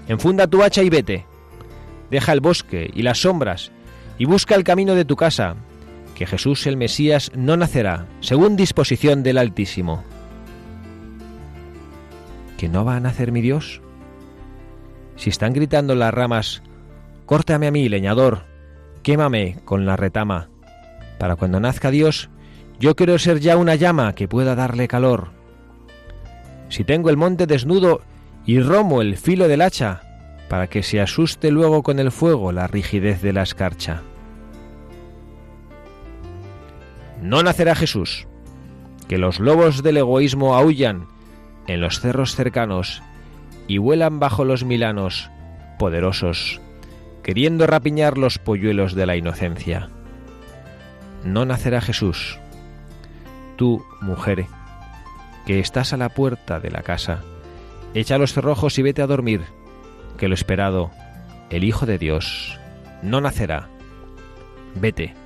enfunda 0.07 0.47
tu 0.47 0.63
hacha 0.63 0.83
y 0.83 0.89
vete. 0.89 1.25
Deja 2.09 2.33
el 2.33 2.41
bosque 2.41 2.91
y 2.93 3.01
las 3.01 3.19
sombras 3.19 3.71
y 4.17 4.25
busca 4.25 4.55
el 4.55 4.63
camino 4.63 4.95
de 4.95 5.05
tu 5.05 5.15
casa, 5.15 5.55
que 6.15 6.27
Jesús 6.27 6.67
el 6.67 6.77
Mesías 6.77 7.31
no 7.35 7.57
nacerá, 7.57 8.05
según 8.19 8.55
disposición 8.55 9.23
del 9.23 9.37
Altísimo. 9.37 10.03
que 12.57 12.69
no 12.69 12.85
va 12.85 12.95
a 12.95 12.99
nacer 13.01 13.33
mi 13.33 13.41
Dios? 13.41 13.81
Si 15.17 15.29
están 15.29 15.51
gritando 15.51 15.95
las 15.95 16.13
ramas, 16.13 16.63
córtame 17.25 17.67
a 17.67 17.71
mí, 17.71 17.89
leñador, 17.89 18.45
quémame 19.01 19.57
con 19.65 19.85
la 19.85 19.97
retama, 19.97 20.49
para 21.19 21.35
cuando 21.35 21.59
nazca 21.59 21.91
Dios, 21.91 22.29
yo 22.79 22.95
quiero 22.95 23.17
ser 23.19 23.39
ya 23.39 23.57
una 23.57 23.75
llama 23.75 24.15
que 24.15 24.29
pueda 24.29 24.55
darle 24.55 24.87
calor. 24.87 25.31
Si 26.73 26.83
tengo 26.83 27.11
el 27.11 27.17
monte 27.17 27.45
desnudo 27.45 28.01
y 28.47 28.59
romo 28.59 29.03
el 29.03 29.15
filo 29.15 29.47
del 29.47 29.61
hacha, 29.61 30.01
para 30.49 30.65
que 30.65 30.81
se 30.81 30.99
asuste 30.99 31.51
luego 31.51 31.83
con 31.83 31.99
el 31.99 32.11
fuego 32.11 32.51
la 32.51 32.65
rigidez 32.65 33.21
de 33.21 33.31
la 33.31 33.43
escarcha. 33.43 34.01
No 37.21 37.43
nacerá 37.43 37.75
Jesús, 37.75 38.25
que 39.07 39.19
los 39.19 39.39
lobos 39.39 39.83
del 39.83 39.97
egoísmo 39.97 40.55
aullan 40.55 41.05
en 41.67 41.79
los 41.79 41.99
cerros 41.99 42.35
cercanos 42.35 43.03
y 43.67 43.77
vuelan 43.77 44.19
bajo 44.19 44.43
los 44.43 44.63
milanos 44.63 45.29
poderosos, 45.77 46.59
queriendo 47.21 47.67
rapiñar 47.67 48.17
los 48.17 48.39
polluelos 48.39 48.95
de 48.95 49.05
la 49.05 49.15
inocencia. 49.15 49.89
No 51.23 51.45
nacerá 51.45 51.81
Jesús. 51.81 52.39
Tú, 53.57 53.85
mujer, 54.01 54.47
que 55.45 55.59
estás 55.59 55.93
a 55.93 55.97
la 55.97 56.09
puerta 56.09 56.59
de 56.59 56.71
la 56.71 56.81
casa, 56.81 57.21
echa 57.93 58.17
los 58.17 58.33
cerrojos 58.33 58.77
y 58.79 58.81
vete 58.81 59.01
a 59.01 59.07
dormir, 59.07 59.41
que 60.17 60.27
lo 60.27 60.33
esperado, 60.33 60.91
el 61.49 61.63
Hijo 61.63 61.85
de 61.85 61.97
Dios, 61.97 62.59
no 63.01 63.21
nacerá. 63.21 63.69
Vete. 64.75 65.22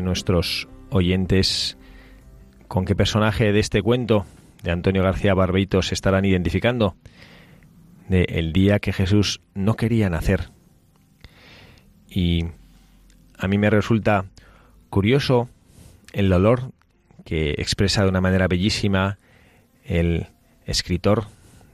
Nuestros 0.00 0.68
oyentes 0.90 1.76
con 2.68 2.84
qué 2.84 2.94
personaje 2.94 3.52
de 3.52 3.60
este 3.60 3.82
cuento 3.82 4.24
de 4.62 4.70
Antonio 4.70 5.02
García 5.02 5.34
Barbeito 5.34 5.82
se 5.82 5.94
estarán 5.94 6.24
identificando 6.24 6.96
de 8.08 8.24
el 8.28 8.52
día 8.52 8.78
que 8.78 8.92
Jesús 8.92 9.40
no 9.54 9.74
quería 9.74 10.08
nacer. 10.08 10.50
Y 12.08 12.46
a 13.38 13.48
mí 13.48 13.58
me 13.58 13.70
resulta 13.70 14.26
curioso 14.90 15.48
el 16.12 16.28
dolor 16.28 16.72
que 17.24 17.50
expresa 17.58 18.02
de 18.02 18.08
una 18.08 18.20
manera 18.20 18.48
bellísima 18.48 19.18
el 19.84 20.26
escritor 20.66 21.26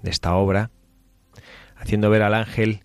de 0.02 0.10
esta 0.10 0.34
obra, 0.34 0.70
haciendo 1.76 2.10
ver 2.10 2.22
al 2.22 2.34
ángel 2.34 2.84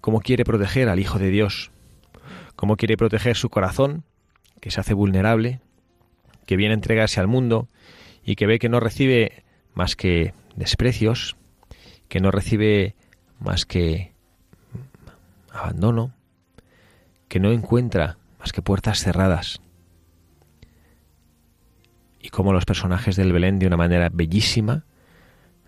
cómo 0.00 0.20
quiere 0.20 0.44
proteger 0.44 0.88
al 0.88 0.98
Hijo 0.98 1.18
de 1.18 1.30
Dios, 1.30 1.70
cómo 2.54 2.76
quiere 2.76 2.96
proteger 2.96 3.36
su 3.36 3.50
corazón 3.50 4.04
que 4.60 4.70
se 4.70 4.80
hace 4.80 4.94
vulnerable, 4.94 5.60
que 6.46 6.56
viene 6.56 6.72
a 6.72 6.76
entregarse 6.76 7.20
al 7.20 7.26
mundo 7.26 7.68
y 8.24 8.36
que 8.36 8.46
ve 8.46 8.58
que 8.58 8.68
no 8.68 8.80
recibe 8.80 9.44
más 9.74 9.96
que 9.96 10.34
desprecios, 10.56 11.36
que 12.08 12.20
no 12.20 12.30
recibe 12.30 12.94
más 13.38 13.66
que 13.66 14.12
abandono, 15.52 16.14
que 17.28 17.40
no 17.40 17.52
encuentra 17.52 18.18
más 18.38 18.52
que 18.52 18.62
puertas 18.62 19.00
cerradas. 19.00 19.60
Y 22.20 22.30
como 22.30 22.52
los 22.52 22.64
personajes 22.64 23.16
del 23.16 23.32
Belén 23.32 23.58
de 23.58 23.66
una 23.66 23.76
manera 23.76 24.08
bellísima 24.12 24.84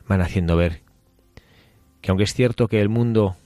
van 0.09 0.21
haciendo 0.23 0.57
ver 0.57 0.83
que 2.01 2.11
aunque 2.11 2.25
es 2.25 2.35
cierto 2.35 2.69
que 2.69 2.81
el 2.81 2.89
mundo 2.89 3.37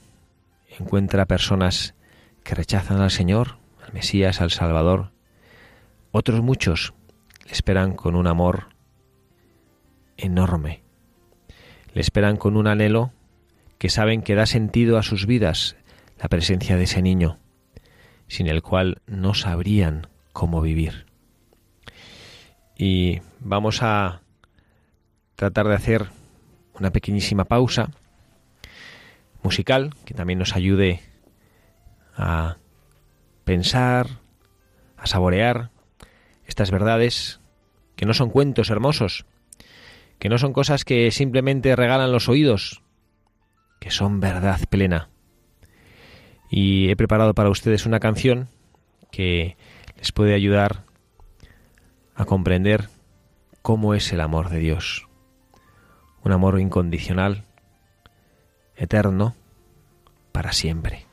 encuentra 0.79 1.25
personas 1.25 1.95
que 2.43 2.55
rechazan 2.55 3.01
al 3.01 3.11
Señor, 3.11 3.57
al 3.85 3.93
Mesías, 3.93 4.41
al 4.41 4.51
Salvador, 4.51 5.11
otros 6.13 6.43
muchos 6.43 6.93
le 7.43 7.51
esperan 7.51 7.95
con 7.95 8.15
un 8.15 8.27
amor 8.27 8.67
enorme. 10.15 10.83
Le 11.93 12.01
esperan 12.01 12.37
con 12.37 12.55
un 12.55 12.67
anhelo 12.67 13.11
que 13.79 13.89
saben 13.89 14.21
que 14.21 14.35
da 14.35 14.45
sentido 14.45 14.97
a 14.97 15.03
sus 15.03 15.25
vidas 15.25 15.75
la 16.21 16.29
presencia 16.29 16.77
de 16.77 16.83
ese 16.83 17.01
niño, 17.01 17.39
sin 18.27 18.47
el 18.47 18.61
cual 18.61 19.01
no 19.07 19.33
sabrían 19.33 20.07
cómo 20.33 20.61
vivir. 20.61 21.07
Y 22.77 23.21
vamos 23.39 23.81
a 23.81 24.21
tratar 25.35 25.67
de 25.67 25.75
hacer 25.75 26.05
una 26.79 26.91
pequeñísima 26.91 27.45
pausa 27.45 27.89
musical 29.41 29.95
que 30.05 30.13
también 30.13 30.37
nos 30.37 30.55
ayude 30.55 31.01
a 32.15 32.57
pensar, 33.45 34.07
a 34.95 35.07
saborear 35.07 35.71
estas 36.53 36.69
verdades 36.69 37.39
que 37.95 38.05
no 38.05 38.13
son 38.13 38.29
cuentos 38.29 38.69
hermosos, 38.69 39.25
que 40.19 40.29
no 40.29 40.37
son 40.37 40.53
cosas 40.53 40.85
que 40.85 41.09
simplemente 41.09 41.75
regalan 41.75 42.11
los 42.11 42.29
oídos, 42.29 42.83
que 43.79 43.89
son 43.89 44.19
verdad 44.19 44.59
plena. 44.69 45.09
Y 46.51 46.91
he 46.91 46.95
preparado 46.95 47.33
para 47.33 47.49
ustedes 47.49 47.87
una 47.87 47.99
canción 47.99 48.49
que 49.09 49.57
les 49.97 50.11
puede 50.11 50.35
ayudar 50.35 50.83
a 52.13 52.25
comprender 52.25 52.87
cómo 53.63 53.95
es 53.95 54.13
el 54.13 54.21
amor 54.21 54.49
de 54.49 54.59
Dios. 54.59 55.07
Un 56.23 56.33
amor 56.33 56.59
incondicional, 56.59 57.45
eterno, 58.75 59.35
para 60.31 60.51
siempre. 60.51 61.07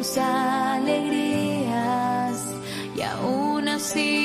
Y 0.00 0.02
tus 0.02 0.16
alegrías 0.18 1.68
y 2.96 3.02
aún 3.02 3.68
así 3.68 4.19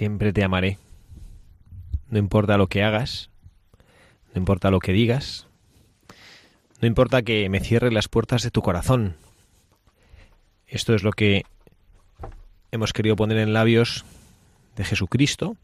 siempre 0.00 0.32
te 0.32 0.42
amaré. 0.42 0.78
No 2.08 2.18
importa 2.18 2.56
lo 2.56 2.68
que 2.68 2.82
hagas, 2.82 3.28
no 4.32 4.38
importa 4.38 4.70
lo 4.70 4.78
que 4.78 4.94
digas, 4.94 5.46
no 6.80 6.88
importa 6.88 7.20
que 7.20 7.46
me 7.50 7.60
cierre 7.60 7.92
las 7.92 8.08
puertas 8.08 8.42
de 8.42 8.50
tu 8.50 8.62
corazón. 8.62 9.16
Esto 10.66 10.94
es 10.94 11.02
lo 11.02 11.12
que 11.12 11.42
hemos 12.70 12.94
querido 12.94 13.14
poner 13.14 13.36
en 13.36 13.52
labios 13.52 14.06
de 14.74 14.84
Jesucristo 14.84 15.58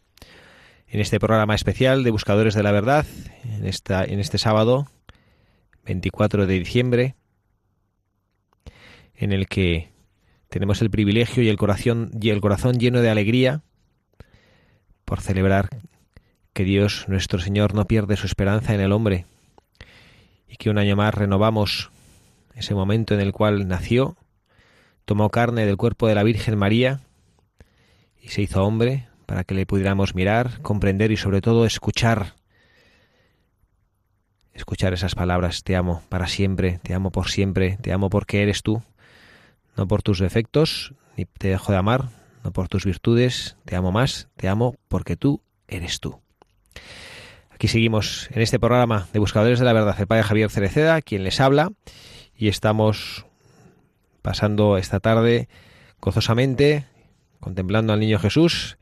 en 0.87 1.01
este 1.01 1.19
programa 1.19 1.55
especial 1.55 2.05
de 2.05 2.11
Buscadores 2.11 2.53
de 2.53 2.63
la 2.63 2.73
Verdad, 2.73 3.07
en, 3.43 3.65
esta, 3.65 4.05
en 4.05 4.21
este 4.21 4.37
sábado 4.37 4.87
24 5.87 6.47
de 6.47 6.59
diciembre, 6.59 7.15
en 9.15 9.33
el 9.33 9.49
que 9.49 9.93
tenemos 10.51 10.83
el 10.83 10.91
privilegio 10.91 11.43
y 11.43 11.49
el 11.49 11.57
corazón, 11.57 12.11
y 12.21 12.29
el 12.29 12.43
corazón 12.43 12.79
lleno 12.79 13.01
de 13.01 13.09
alegría 13.09 13.63
por 15.07 15.23
celebrar 15.23 15.71
que 16.53 16.65
Dios 16.65 17.07
nuestro 17.09 17.39
Señor 17.39 17.75
no 17.75 17.87
pierde 17.87 18.17
su 18.17 18.27
esperanza 18.27 18.75
en 18.75 18.81
el 18.81 18.93
hombre 18.93 19.25
y 20.49 20.57
que 20.57 20.69
un 20.69 20.79
año 20.79 20.97
más 20.97 21.15
renovamos 21.15 21.91
ese 22.55 22.75
momento 22.75 23.15
en 23.15 23.21
el 23.21 23.33
cual 23.33 23.69
nació, 23.69 24.17
tomó 25.05 25.31
carne 25.31 25.65
del 25.65 25.77
cuerpo 25.77 26.09
de 26.09 26.15
la 26.15 26.25
Virgen 26.25 26.59
María 26.59 27.01
y 28.21 28.29
se 28.29 28.43
hizo 28.43 28.65
hombre 28.65 29.07
para 29.27 29.45
que 29.45 29.55
le 29.55 29.65
pudiéramos 29.65 30.15
mirar, 30.15 30.61
comprender 30.63 31.13
y 31.13 31.17
sobre 31.17 31.41
todo 31.41 31.67
escuchar. 31.67 32.35
Escuchar 34.55 34.93
esas 34.95 35.15
palabras, 35.15 35.63
te 35.63 35.77
amo 35.77 36.03
para 36.09 36.27
siempre, 36.27 36.81
te 36.83 36.95
amo 36.95 37.13
por 37.13 37.29
siempre, 37.29 37.79
te 37.81 37.93
amo 37.93 38.09
porque 38.11 38.43
eres 38.43 38.63
tú, 38.63 38.83
no 39.77 39.87
por 39.87 40.03
tus 40.03 40.19
defectos, 40.19 40.95
ni 41.17 41.27
te 41.27 41.49
dejo 41.49 41.73
de 41.73 41.79
amar, 41.79 42.09
por 42.53 42.69
tus 42.69 42.85
virtudes, 42.85 43.57
te 43.65 43.77
amo 43.77 43.93
más, 43.93 44.29
te 44.37 44.49
amo 44.49 44.77
porque 44.89 45.17
tú 45.17 45.43
eres 45.69 46.01
tú. 46.01 46.21
Aquí 47.51 47.69
seguimos 47.69 48.29
en 48.33 48.43
este 48.43 48.59
programa 48.59 49.09
de 49.13 49.19
Buscadores 49.19 49.59
de 49.59 49.65
la 49.65 49.73
Verdad, 49.73 49.97
el 49.99 50.07
Padre 50.07 50.25
Javier 50.25 50.51
Cereceda, 50.51 51.01
quien 51.01 51.25
les 51.25 51.41
habla, 51.41 51.73
y 52.37 52.49
estamos 52.49 53.25
pasando 54.21 54.77
esta 54.77 55.01
tarde 55.01 55.49
gozosamente 56.01 56.87
contemplando 57.41 57.93
al 57.93 58.01
Niño 58.01 58.19
Jesús 58.19 58.77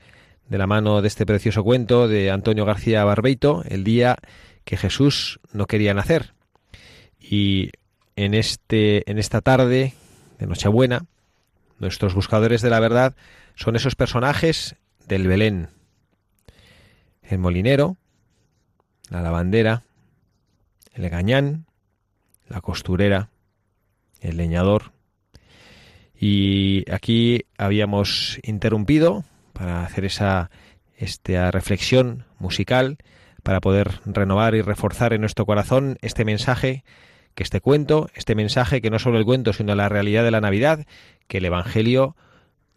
de 0.49 0.59
la 0.59 0.67
mano 0.67 1.03
de 1.03 1.09
este 1.09 1.27
precioso 1.27 1.63
cuento 1.63 2.09
de 2.09 2.31
Antonio 2.31 2.65
García 2.65 3.05
Barbeito, 3.05 3.63
el 3.69 3.85
día 3.85 4.17
que 4.65 4.77
Jesús 4.77 5.41
no 5.53 5.67
quería 5.67 5.95
nacer. 5.95 6.35
Y 7.21 7.71
en 8.17 8.35
este 8.35 9.11
en 9.11 9.19
esta 9.19 9.41
tarde 9.41 9.95
de 10.39 10.47
Nochebuena, 10.47 11.07
nuestros 11.79 12.15
buscadores 12.15 12.63
de 12.63 12.71
la 12.71 12.81
verdad 12.81 13.15
son 13.55 13.77
esos 13.77 13.95
personajes 13.97 14.77
del 15.07 15.27
Belén. 15.27 15.71
El 17.23 17.39
molinero, 17.39 17.97
la 19.11 19.23
lavandera, 19.23 19.85
el 20.93 21.09
gañán, 21.09 21.67
la 22.49 22.61
costurera, 22.61 23.31
el 24.21 24.37
leñador. 24.37 24.93
Y 26.19 26.91
aquí 26.91 27.47
habíamos 27.59 28.39
interrumpido 28.43 29.25
para 29.53 29.85
hacer 29.85 30.05
esa 30.05 30.51
esta 30.97 31.51
reflexión 31.51 32.25
musical 32.39 32.99
para 33.43 33.61
poder 33.61 34.01
renovar 34.07 34.55
y 34.55 34.63
reforzar 34.63 35.13
en 35.13 35.21
nuestro 35.21 35.45
corazón 35.45 35.99
este 36.01 36.25
mensaje, 36.25 36.85
que 37.35 37.43
este 37.43 37.61
cuento, 37.61 38.09
este 38.15 38.35
mensaje 38.35 38.81
que 38.81 38.91
no 38.91 38.99
solo 38.99 39.19
el 39.19 39.25
cuento, 39.25 39.53
sino 39.53 39.75
la 39.75 39.89
realidad 39.89 40.25
de 40.25 40.31
la 40.31 40.41
Navidad, 40.41 40.87
que 41.27 41.39
el 41.39 41.45
Evangelio 41.45 42.17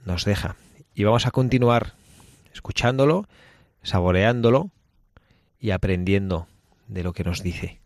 nos 0.06 0.26
deja 0.26 0.56
y 0.96 1.04
vamos 1.04 1.28
a 1.28 1.32
continuar 1.32 1.94
escuchándolo, 2.54 3.28
saboreándolo 3.84 4.72
y 5.60 5.70
aprendiendo 5.70 6.48
de 6.88 7.04
lo 7.04 7.14
que 7.14 7.24
nos 7.24 7.44
dice. 7.44 7.80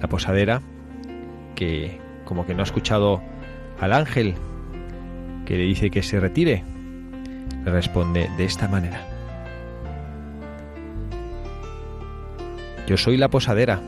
La 0.00 0.08
posadera, 0.08 0.60
que 1.54 2.00
como 2.24 2.44
que 2.44 2.54
no 2.54 2.62
ha 2.62 2.64
escuchado 2.64 3.22
al 3.78 3.92
ángel 3.92 4.34
que 5.52 5.58
le 5.58 5.64
dice 5.64 5.90
que 5.90 6.02
se 6.02 6.18
retire, 6.18 6.64
le 7.62 7.70
responde 7.70 8.30
de 8.38 8.44
esta 8.46 8.68
manera. 8.68 9.06
Yo 12.86 12.96
soy 12.96 13.18
la 13.18 13.28
posadera, 13.28 13.78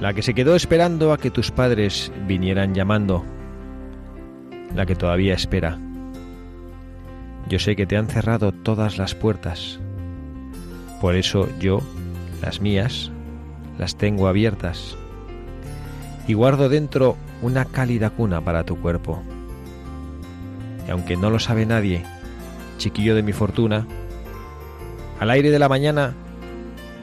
la 0.00 0.12
que 0.12 0.22
se 0.22 0.34
quedó 0.34 0.56
esperando 0.56 1.12
a 1.12 1.16
que 1.16 1.30
tus 1.30 1.52
padres 1.52 2.10
vinieran 2.26 2.74
llamando, 2.74 3.24
la 4.74 4.84
que 4.84 4.96
todavía 4.96 5.34
espera. 5.34 5.78
Yo 7.48 7.60
sé 7.60 7.76
que 7.76 7.86
te 7.86 7.96
han 7.96 8.08
cerrado 8.08 8.50
todas 8.50 8.98
las 8.98 9.14
puertas, 9.14 9.78
por 11.00 11.14
eso 11.14 11.48
yo, 11.60 11.82
las 12.42 12.60
mías, 12.60 13.12
las 13.78 13.94
tengo 13.94 14.26
abiertas 14.26 14.96
y 16.26 16.34
guardo 16.34 16.68
dentro 16.68 17.16
una 17.42 17.64
cálida 17.64 18.10
cuna 18.10 18.40
para 18.40 18.64
tu 18.64 18.74
cuerpo. 18.74 19.22
Y 20.86 20.90
aunque 20.90 21.16
no 21.16 21.30
lo 21.30 21.38
sabe 21.38 21.66
nadie, 21.66 22.04
chiquillo 22.78 23.14
de 23.14 23.22
mi 23.22 23.32
fortuna, 23.32 23.86
al 25.18 25.30
aire 25.30 25.50
de 25.50 25.58
la 25.58 25.68
mañana 25.68 26.14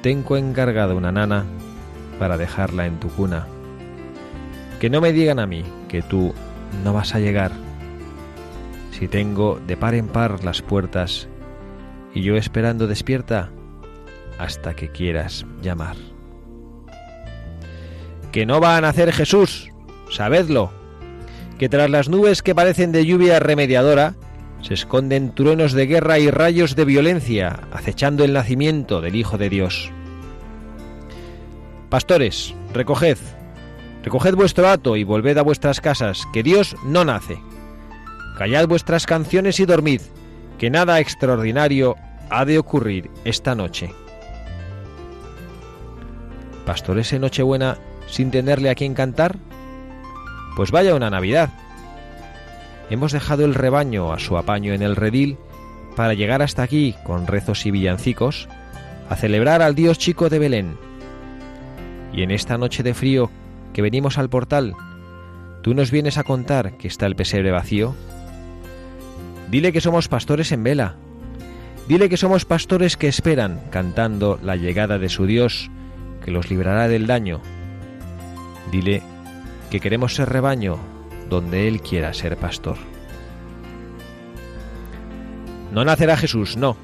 tengo 0.01 0.38
encargada 0.38 0.95
una 0.95 1.11
nana 1.11 1.45
para 2.19 2.38
dejarla 2.38 2.86
en 2.86 2.99
tu 2.99 3.09
cuna. 3.09 3.47
Que 4.80 4.89
no 4.89 5.01
me 5.01 5.11
digan 5.11 5.39
a 5.39 5.47
mí 5.47 5.63
que 5.88 6.01
tú 6.01 6.34
no 6.84 6.93
vas 6.93 7.15
a 7.15 7.19
llegar. 7.19 7.51
Si 8.91 9.07
tengo 9.07 9.59
de 9.67 9.78
par 9.78 9.93
en 9.95 10.07
par 10.07 10.43
las 10.43 10.61
puertas 10.61 11.28
y 12.13 12.23
yo 12.23 12.36
esperando 12.36 12.88
despierta 12.88 13.51
hasta 14.39 14.75
que 14.75 14.89
quieras 14.89 15.45
llamar. 15.61 15.95
Que 18.32 18.45
no 18.45 18.59
va 18.59 18.78
a 18.78 18.82
nacer 18.82 19.11
Jesús, 19.13 19.69
sabedlo, 20.09 20.71
que 21.58 21.70
tras 21.70 21.89
las 21.89 22.10
nubes 22.10 22.41
que 22.41 22.55
parecen 22.55 22.91
de 22.91 23.05
lluvia 23.05 23.39
remediadora, 23.39 24.16
se 24.62 24.74
esconden 24.74 25.34
truenos 25.34 25.74
de 25.74 25.86
guerra 25.86 26.20
y 26.20 26.30
rayos 26.30 26.76
de 26.76 26.86
violencia, 26.86 27.60
acechando 27.72 28.24
el 28.24 28.34
nacimiento 28.34 29.01
del 29.01 29.16
Hijo 29.16 29.38
de 29.38 29.49
Dios. 29.49 29.91
Pastores, 31.89 32.53
recoged, 32.74 33.18
recoged 34.03 34.36
vuestro 34.36 34.68
hato 34.68 34.95
y 34.95 35.03
volved 35.03 35.38
a 35.38 35.43
vuestras 35.43 35.80
casas, 35.80 36.28
que 36.34 36.43
Dios 36.43 36.76
no 36.84 37.05
nace. 37.05 37.39
Callad 38.38 38.68
vuestras 38.68 39.05
canciones 39.05 39.60
y 39.60 39.66
dormid, 39.66 40.01
que 40.58 40.70
nada 40.70 40.99
extraordinario 40.99 41.95
ha 42.30 42.45
de 42.45 42.60
ocurrir 42.60 43.10
esta 43.24 43.55
noche. 43.55 43.91
Pastores 46.66 47.14
en 47.14 47.22
Nochebuena 47.22 47.78
sin 48.08 48.32
tenerle 48.32 48.70
a 48.70 48.76
quien 48.76 48.93
cantar? 48.93 49.38
Pues 50.58 50.72
vaya 50.72 50.95
una 50.95 51.12
Navidad. 51.12 51.51
Hemos 52.89 53.12
dejado 53.12 53.45
el 53.45 53.53
rebaño 53.53 54.12
a 54.12 54.18
su 54.18 54.39
apaño 54.39 54.74
en 54.74 54.82
el 54.82 54.95
redil 54.95 55.38
para 55.95 56.16
llegar 56.16 56.41
hasta 56.41 56.64
aquí 56.64 56.95
con 57.03 57.28
rezos 57.28 57.68
y 57.68 57.70
villancicos 57.70 58.49
a 59.08 59.16
celebrar 59.16 59.62
al 59.62 59.76
Dios 59.76 59.99
chico 59.99 60.30
de 60.30 60.39
Belén. 60.39 60.76
Y 62.12 62.24
en 62.24 62.32
esta 62.32 62.58
noche 62.58 62.82
de 62.82 62.95
frío 62.95 63.30
que 63.72 63.84
venimos 63.84 64.18
al 64.18 64.32
portal, 64.32 64.74
¿tú 65.62 65.76
nos 65.76 65.91
vienes 65.91 66.18
a 66.18 66.24
contar 66.24 66.76
que 66.78 66.88
está 66.88 67.05
el 67.05 67.16
pesebre 67.16 67.51
vacío? 67.51 67.93
Dile 69.51 69.72
que 69.72 69.80
somos 69.80 70.08
pastores 70.08 70.51
en 70.51 70.64
vela. 70.64 70.95
Dile 71.88 72.10
que 72.10 72.18
somos 72.18 72.45
pastores 72.45 72.97
que 72.97 73.08
esperan, 73.08 73.62
cantando 73.70 74.39
la 74.41 74.55
llegada 74.55 74.97
de 74.97 75.10
su 75.10 75.28
Dios, 75.28 75.70
que 76.26 76.32
los 76.32 76.49
librará 76.49 76.88
del 76.88 77.05
daño. 77.05 77.41
Dile 78.72 79.03
que 79.70 79.80
queremos 79.80 80.15
ser 80.15 80.30
rebaño 80.30 80.78
donde 81.30 81.68
Él 81.68 81.82
quiera 81.82 82.13
ser 82.13 82.38
pastor. 82.38 82.78
No 85.74 85.84
nacerá 85.84 86.15
Jesús, 86.18 86.57
no, 86.57 86.78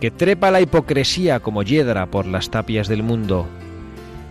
que 0.00 0.10
trepa 0.10 0.50
la 0.50 0.60
hipocresía 0.60 1.40
como 1.40 1.62
hiedra 1.62 2.06
por 2.06 2.26
las 2.26 2.50
tapias 2.50 2.88
del 2.88 3.02
mundo, 3.02 3.46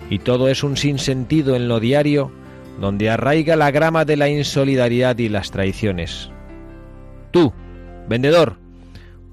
y 0.09 0.19
todo 0.19 0.49
es 0.49 0.63
un 0.63 0.77
sinsentido 0.77 1.55
en 1.55 1.67
lo 1.67 1.79
diario, 1.79 2.31
donde 2.79 3.09
arraiga 3.09 3.55
la 3.55 3.71
grama 3.71 4.03
de 4.05 4.17
la 4.17 4.29
insolidaridad 4.29 5.17
y 5.17 5.29
las 5.29 5.51
traiciones. 5.51 6.29
Tú, 7.31 7.53
vendedor, 8.09 8.57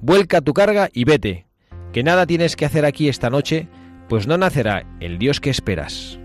vuelca 0.01 0.41
tu 0.41 0.55
carga 0.55 0.89
y 0.93 1.05
vete, 1.05 1.47
que 1.93 2.03
nada 2.03 2.26
tienes 2.26 2.57
que 2.57 2.64
hacer 2.64 2.85
aquí 2.85 3.09
esta 3.09 3.31
noche, 3.31 3.68
pues 4.09 4.26
no 4.26 4.39
nacerá 4.39 4.87
el 5.01 5.18
Dios 5.18 5.41
que 5.41 5.51
esperas. 5.51 6.18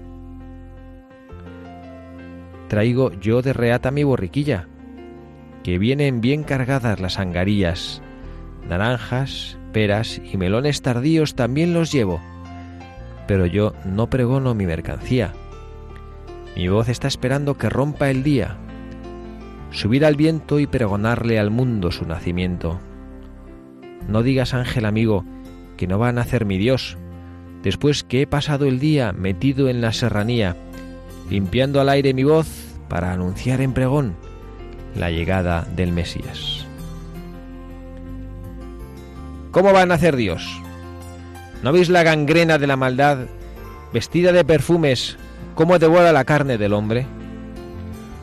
Traigo 2.75 3.13
yo 3.21 3.41
de 3.41 3.53
reata 3.53 3.89
mi 3.89 4.03
borriquilla, 4.03 4.67
que 5.63 5.79
vienen 5.79 6.19
bien 6.19 6.43
cargadas 6.43 6.99
las 6.99 7.19
angarillas, 7.19 8.01
naranjas, 8.67 9.57
peras 9.71 10.19
y 10.21 10.35
melones 10.35 10.81
tardíos 10.81 11.35
también 11.35 11.73
los 11.73 11.93
llevo, 11.93 12.19
pero 13.29 13.45
yo 13.45 13.71
no 13.85 14.09
pregono 14.09 14.55
mi 14.55 14.65
mercancía. 14.65 15.31
Mi 16.57 16.67
voz 16.67 16.89
está 16.89 17.07
esperando 17.07 17.57
que 17.57 17.69
rompa 17.69 18.09
el 18.09 18.23
día, 18.23 18.57
subir 19.71 20.03
al 20.03 20.17
viento 20.17 20.59
y 20.59 20.67
pregonarle 20.67 21.39
al 21.39 21.51
mundo 21.51 21.91
su 21.91 22.05
nacimiento. 22.05 22.81
No 24.09 24.21
digas, 24.21 24.53
ángel 24.53 24.83
amigo, 24.83 25.23
que 25.77 25.87
no 25.87 25.97
va 25.97 26.09
a 26.09 26.11
nacer 26.11 26.43
mi 26.43 26.57
Dios, 26.57 26.97
después 27.63 28.03
que 28.03 28.23
he 28.23 28.27
pasado 28.27 28.65
el 28.65 28.79
día 28.79 29.13
metido 29.13 29.69
en 29.69 29.79
la 29.79 29.93
serranía, 29.93 30.57
limpiando 31.29 31.79
al 31.79 31.87
aire 31.87 32.13
mi 32.13 32.25
voz 32.25 32.64
para 32.87 33.11
anunciar 33.11 33.61
en 33.61 33.73
pregón 33.73 34.15
la 34.95 35.11
llegada 35.11 35.67
del 35.75 35.91
Mesías. 35.91 36.65
¿Cómo 39.51 39.73
va 39.73 39.81
a 39.81 39.85
nacer 39.85 40.15
Dios? 40.15 40.61
¿No 41.63 41.71
veis 41.71 41.89
la 41.89 42.03
gangrena 42.03 42.57
de 42.57 42.67
la 42.67 42.75
maldad, 42.75 43.19
vestida 43.93 44.31
de 44.31 44.43
perfumes, 44.43 45.17
cómo 45.55 45.79
devora 45.79 46.11
la 46.11 46.25
carne 46.25 46.57
del 46.57 46.73
hombre? 46.73 47.05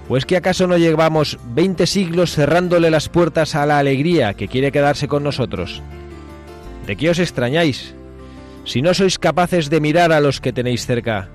¿O 0.09 0.17
es 0.17 0.27
que 0.27 0.37
acaso 0.37 0.67
no 0.67 0.77
llevamos 0.77 1.39
veinte 1.55 1.87
siglos 1.87 2.35
cerrándole 2.35 2.91
las 2.91 3.09
puertas 3.09 3.55
a 3.55 3.65
la 3.65 3.79
alegría 3.79 4.35
que 4.35 4.49
quiere 4.49 4.73
quedarse 4.73 5.09
con 5.09 5.23
nosotros? 5.23 5.83
¿De 6.87 6.97
qué 6.97 7.09
os 7.11 7.19
extrañáis? 7.19 7.95
Si 8.65 8.83
no 8.83 8.95
sois 8.95 9.19
capaces 9.19 9.71
de 9.71 9.81
mirar 9.81 10.13
a 10.13 10.21
los 10.21 10.41
que 10.41 10.53
tenéis 10.53 10.87
cerca, 10.87 11.31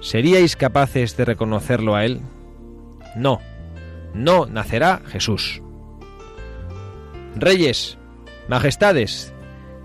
¿seríais 0.00 0.56
capaces 0.56 1.16
de 1.16 1.24
reconocerlo 1.24 1.94
a 1.96 2.04
Él? 2.04 2.20
No, 3.14 3.40
no 4.14 4.46
nacerá 4.46 5.00
Jesús. 5.06 5.62
Reyes, 7.36 7.98
majestades, 8.48 9.32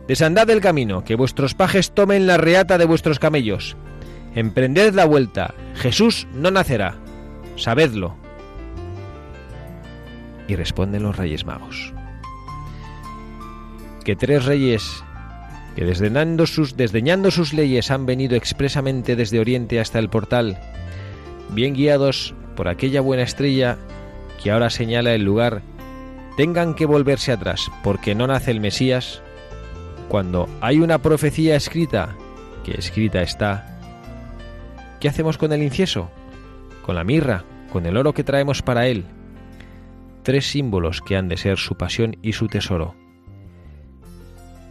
desandad 0.08 0.48
del 0.48 0.62
camino, 0.62 1.04
que 1.04 1.16
vuestros 1.16 1.56
pajes 1.56 1.92
tomen 1.92 2.28
la 2.28 2.38
reata 2.38 2.78
de 2.78 2.86
vuestros 2.86 3.20
camellos. 3.20 3.76
Emprended 4.36 4.94
la 4.94 5.06
vuelta, 5.06 5.54
Jesús 5.76 6.28
no 6.34 6.52
nacerá, 6.52 6.96
sabedlo. 7.56 8.16
Y 10.48 10.56
responden 10.56 11.04
los 11.04 11.16
reyes 11.16 11.46
magos. 11.46 11.94
Que 14.04 14.16
tres 14.16 14.46
reyes 14.46 15.04
que 15.76 16.46
sus, 16.46 16.76
desdeñando 16.76 17.32
sus 17.32 17.54
leyes 17.54 17.90
han 17.90 18.06
venido 18.06 18.36
expresamente 18.36 19.16
desde 19.16 19.40
Oriente 19.40 19.80
hasta 19.80 20.00
el 20.00 20.10
portal, 20.10 20.60
bien 21.52 21.74
guiados 21.74 22.36
por 22.60 22.68
aquella 22.68 23.00
buena 23.00 23.24
estrella 23.24 23.78
que 24.44 24.52
ahora 24.52 24.70
señala 24.70 25.14
el 25.14 25.24
lugar, 25.24 25.62
tengan 26.36 26.74
que 26.74 26.86
volverse 26.86 27.32
atrás, 27.32 27.72
porque 27.84 28.16
no 28.16 28.28
nace 28.28 28.52
el 28.52 28.60
Mesías, 28.60 29.22
cuando 30.10 30.50
hay 30.60 30.82
una 30.82 30.98
profecía 30.98 31.56
escrita, 31.56 32.18
que 32.66 32.74
escrita 32.74 33.22
está, 33.22 33.80
¿qué 35.00 35.08
hacemos 35.08 35.38
con 35.38 35.54
el 35.54 35.64
incienso? 35.64 36.12
Con 36.86 36.96
la 36.96 37.06
mirra, 37.06 37.46
con 37.72 37.86
el 37.86 37.96
oro 37.96 38.12
que 38.12 38.26
traemos 38.26 38.62
para 38.62 38.88
él. 38.88 39.06
Tres 40.24 40.46
símbolos 40.46 41.02
que 41.02 41.16
han 41.16 41.30
de 41.30 41.38
ser 41.38 41.58
su 41.60 41.76
pasión 41.76 42.18
y 42.22 42.34
su 42.34 42.48
tesoro 42.48 42.94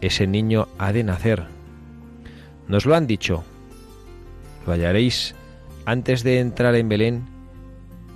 ese 0.00 0.26
niño 0.26 0.68
ha 0.78 0.92
de 0.92 1.04
nacer. 1.04 1.46
Nos 2.68 2.86
lo 2.86 2.94
han 2.94 3.06
dicho. 3.06 3.44
Lo 4.66 4.72
hallaréis 4.72 5.34
antes 5.86 6.22
de 6.22 6.40
entrar 6.40 6.74
en 6.74 6.88
Belén. 6.88 7.37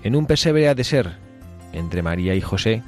En 0.03 0.17
un 0.17 0.27
pesebre 0.27 0.69
ha 0.69 0.75
de 0.75 0.85
ser, 0.85 1.17
entre 1.73 2.03
María 2.03 2.35
y 2.35 2.41
José, 2.41 2.83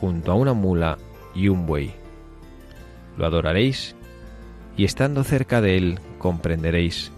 junto 0.00 0.32
a 0.32 0.34
una 0.34 0.52
mula 0.52 0.98
y 1.34 1.48
un 1.48 1.66
buey. 1.66 1.92
Lo 3.16 3.26
adoraréis 3.26 3.96
y 4.76 4.84
estando 4.84 5.24
cerca 5.24 5.60
de 5.60 5.76
él 5.76 6.00
comprenderéis 6.18 7.10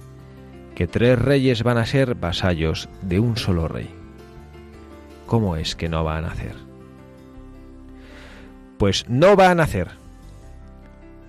que 0.75 0.87
tres 0.87 1.19
reyes 1.19 1.63
van 1.63 1.79
a 1.79 1.87
ser 1.87 2.15
vasallos 2.15 2.89
de 3.03 3.21
un 3.21 3.37
solo 3.37 3.69
rey. 3.69 3.91
¿Cómo 5.27 5.57
es 5.57 5.77
que 5.77 5.89
no 5.89 6.05
va 6.05 6.17
a 6.17 6.23
nacer? 6.23 6.55
Pues 8.79 9.05
no 9.09 9.37
va 9.37 9.51
a 9.51 9.55
nacer 9.55 10.01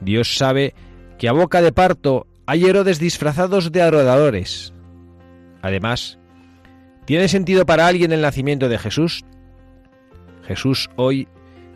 Dios 0.01 0.35
sabe 0.35 0.73
que 1.17 1.29
a 1.29 1.31
boca 1.31 1.61
de 1.61 1.71
parto 1.71 2.27
hay 2.47 2.65
Herodes 2.65 2.99
disfrazados 2.99 3.71
de 3.71 3.83
adoradores. 3.83 4.73
Además, 5.61 6.17
¿tiene 7.11 7.27
sentido 7.27 7.65
para 7.65 7.87
alguien 7.87 8.13
el 8.13 8.21
nacimiento 8.21 8.69
de 8.69 8.77
Jesús? 8.77 9.25
Jesús 10.43 10.89
hoy 10.95 11.27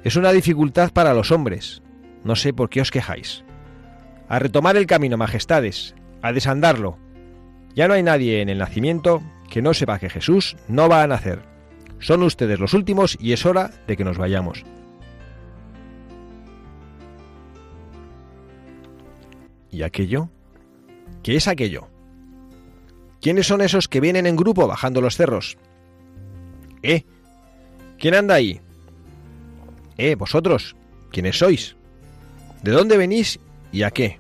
es 0.06 0.16
una 0.16 0.32
dificultad 0.32 0.94
para 0.94 1.14
los 1.14 1.30
hombres. 1.30 1.82
No 2.24 2.38
sé 2.38 2.54
por 2.54 2.70
qué 2.70 2.80
os 2.80 2.90
quejáis. 2.90 3.44
A 4.30 4.40
retomar 4.40 4.78
el 4.78 4.88
camino, 4.88 5.18
majestades, 5.18 5.94
a 6.22 6.32
desandarlo. 6.32 6.98
Ya 7.74 7.90
no 7.90 7.96
hay 7.96 8.02
nadie 8.02 8.40
en 8.40 8.48
el 8.48 8.60
nacimiento 8.60 9.22
que 9.50 9.62
no 9.62 9.74
sepa 9.74 10.00
que 10.00 10.10
Jesús 10.10 10.56
no 10.70 10.88
va 10.88 11.04
a 11.04 11.08
nacer. 11.08 11.42
Son 12.00 12.24
ustedes 12.24 12.58
los 12.58 12.74
últimos 12.74 13.18
y 13.20 13.34
es 13.34 13.46
hora 13.46 13.72
de 13.88 13.98
que 13.98 14.06
nos 14.06 14.18
vayamos. 14.18 14.64
¿Y 19.70 19.84
aquello? 19.84 20.30
¿Qué 21.24 21.36
es 21.36 21.50
aquello? 21.50 21.90
¿Quiénes 23.26 23.48
son 23.48 23.62
esos 23.62 23.88
que 23.88 24.02
vienen 24.02 24.28
en 24.28 24.36
grupo 24.36 24.68
bajando 24.68 25.02
los 25.02 25.18
cerros? 25.18 25.58
¿Eh? 26.84 27.06
¿Quién 27.98 28.14
anda 28.14 28.36
ahí? 28.36 28.62
¿Eh, 29.98 30.14
vosotros? 30.14 30.76
¿Quiénes 31.10 31.40
sois? 31.40 31.76
¿De 32.62 32.70
dónde 32.70 32.98
venís 32.98 33.40
y 33.72 33.82
a 33.82 33.90
qué? 33.90 34.20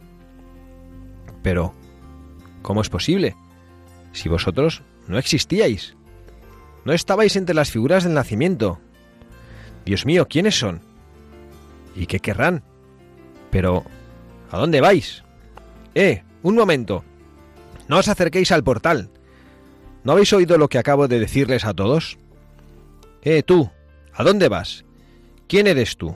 Pero, 1.43 1.75
¿cómo 2.63 2.81
es 2.81 2.89
posible? 2.89 3.35
Si 4.11 4.27
vosotros 4.27 4.81
no 5.07 5.19
existíais. 5.19 5.95
No 6.83 6.91
estabais 6.91 7.35
entre 7.35 7.53
las 7.53 7.69
figuras 7.69 8.05
del 8.05 8.15
nacimiento. 8.15 8.79
Dios 9.85 10.07
mío, 10.07 10.27
¿quiénes 10.27 10.57
son? 10.57 10.81
¿Y 11.95 12.07
qué 12.07 12.19
querrán? 12.19 12.63
Pero, 13.51 13.83
¿a 14.49 14.57
dónde 14.57 14.81
vais? 14.81 15.23
Eh, 15.93 16.23
un 16.41 16.55
momento. 16.55 17.03
No 17.87 17.97
os 17.97 18.07
acerquéis 18.07 18.51
al 18.51 18.63
portal. 18.63 19.09
¿No 20.03 20.13
habéis 20.13 20.33
oído 20.33 20.57
lo 20.57 20.69
que 20.69 20.77
acabo 20.77 21.07
de 21.07 21.19
decirles 21.19 21.65
a 21.65 21.73
todos? 21.73 22.17
Eh, 23.23 23.43
tú, 23.43 23.71
¿a 24.13 24.23
dónde 24.23 24.49
vas? 24.49 24.85
¿Quién 25.47 25.67
eres 25.67 25.97
tú? 25.97 26.15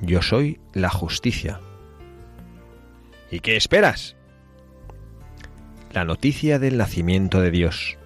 Yo 0.00 0.22
soy 0.22 0.60
la 0.72 0.90
justicia. 0.90 1.60
¿Y 3.30 3.40
qué 3.40 3.56
esperas? 3.56 4.16
La 5.92 6.04
noticia 6.04 6.58
del 6.58 6.76
nacimiento 6.76 7.40
de 7.40 7.50
Dios. 7.50 7.96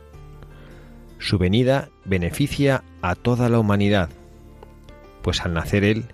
Su 1.19 1.39
venida 1.39 1.89
beneficia 2.05 2.85
a 3.03 3.15
toda 3.15 3.49
la 3.49 3.59
humanidad, 3.59 4.11
pues 5.23 5.41
al 5.41 5.55
nacer 5.55 5.85
Él, 5.85 6.07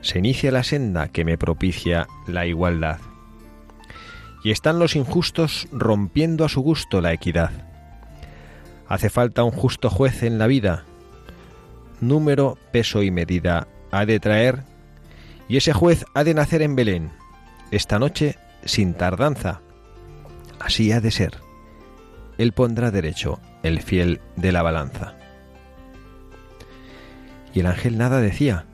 se 0.00 0.18
inicia 0.18 0.52
la 0.52 0.62
senda 0.62 1.08
que 1.08 1.24
me 1.24 1.38
propicia 1.38 2.06
la 2.26 2.46
igualdad. 2.46 2.98
Y 4.44 4.50
están 4.50 4.78
los 4.78 4.94
injustos 4.94 5.66
rompiendo 5.72 6.44
a 6.44 6.48
su 6.48 6.60
gusto 6.60 7.00
la 7.00 7.12
equidad. 7.12 7.50
Hace 8.86 9.08
falta 9.08 9.42
un 9.42 9.50
justo 9.50 9.88
juez 9.90 10.22
en 10.22 10.38
la 10.38 10.46
vida. 10.46 10.84
Número, 12.00 12.58
peso 12.70 13.02
y 13.02 13.10
medida 13.10 13.66
ha 13.90 14.04
de 14.04 14.20
traer, 14.20 14.62
y 15.48 15.56
ese 15.56 15.72
juez 15.72 16.04
ha 16.14 16.24
de 16.24 16.34
nacer 16.34 16.60
en 16.60 16.76
Belén, 16.76 17.10
esta 17.70 17.98
noche 17.98 18.36
sin 18.64 18.92
tardanza. 18.94 19.62
Así 20.60 20.92
ha 20.92 21.00
de 21.00 21.10
ser. 21.10 21.38
Él 22.36 22.52
pondrá 22.52 22.90
derecho 22.90 23.40
el 23.62 23.80
fiel 23.80 24.20
de 24.36 24.52
la 24.52 24.62
balanza. 24.62 25.14
Y 27.54 27.60
el 27.60 27.66
ángel 27.66 27.96
nada 27.96 28.20
decía, 28.20 28.66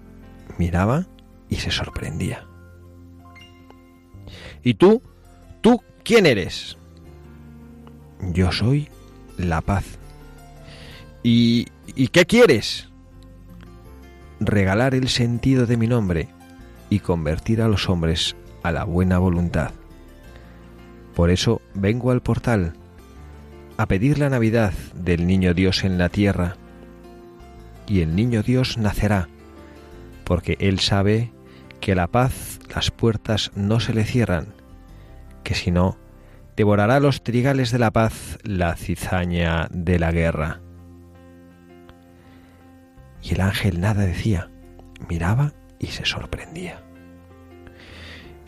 miraba 0.59 1.07
y 1.49 1.57
se 1.57 1.71
sorprendía. 1.71 2.47
¿Y 4.63 4.75
tú? 4.75 5.03
¿Tú 5.61 5.83
quién 6.05 6.27
eres? 6.27 6.77
Yo 8.33 8.53
soy 8.53 8.89
la 9.37 9.61
paz. 9.61 9.85
¿Y, 11.23 11.67
¿Y 11.95 12.09
qué 12.09 12.25
quieres? 12.27 12.89
Regalar 14.41 14.95
el 14.95 15.09
sentido 15.09 15.67
de 15.67 15.77
mi 15.77 15.87
nombre 15.87 16.29
y 16.89 17.01
convertir 17.01 17.63
a 17.63 17.69
los 17.69 17.89
hombres 17.89 18.37
a 18.63 18.73
la 18.73 18.85
buena 18.85 19.19
voluntad. 19.19 19.73
Por 21.15 21.31
eso 21.31 21.61
vengo 21.75 22.11
al 22.11 22.23
portal 22.23 22.75
a 23.77 23.87
pedir 23.87 24.19
la 24.19 24.29
Navidad 24.29 24.73
del 24.95 25.27
Niño 25.27 25.55
Dios 25.55 25.85
en 25.85 25.99
la 25.99 26.09
tierra. 26.09 26.57
Y 27.87 28.01
el 28.01 28.15
Niño 28.15 28.43
Dios 28.43 28.79
nacerá, 28.79 29.29
porque 30.25 30.57
Él 30.61 30.81
sabe 30.81 31.33
que 31.81 31.95
la 31.95 32.07
paz 32.07 32.61
las 32.75 32.91
puertas 32.91 33.51
no 33.55 33.81
se 33.81 33.95
le 33.95 34.05
cierran, 34.05 34.49
que 35.43 35.55
si 35.55 35.71
no, 35.71 35.99
devorará 36.57 37.01
los 37.01 37.23
trigales 37.23 37.71
de 37.71 37.79
la 37.79 37.91
paz 37.91 38.39
la 38.43 38.77
cizaña 38.77 39.69
de 39.71 39.99
la 39.99 40.13
guerra. 40.13 40.61
Y 43.23 43.35
el 43.35 43.41
ángel 43.41 43.81
nada 43.81 44.05
decía, 44.07 44.51
miraba 45.09 45.53
y 45.79 45.87
se 45.87 46.05
sorprendía. 46.05 46.83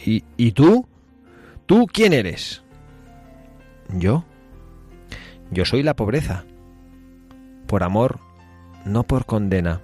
¿Y, 0.04 0.24
¿Y, 0.36 0.52
tú? 0.52 0.86
¿Tú 1.66 1.86
quién 1.86 2.12
eres? 2.12 2.62
¿Yo? 3.94 4.24
Yo 5.50 5.64
soy 5.64 5.82
la 5.82 5.94
pobreza. 5.94 6.44
Por 7.66 7.82
amor, 7.82 8.18
no 8.84 9.04
por 9.04 9.26
condena. 9.26 9.80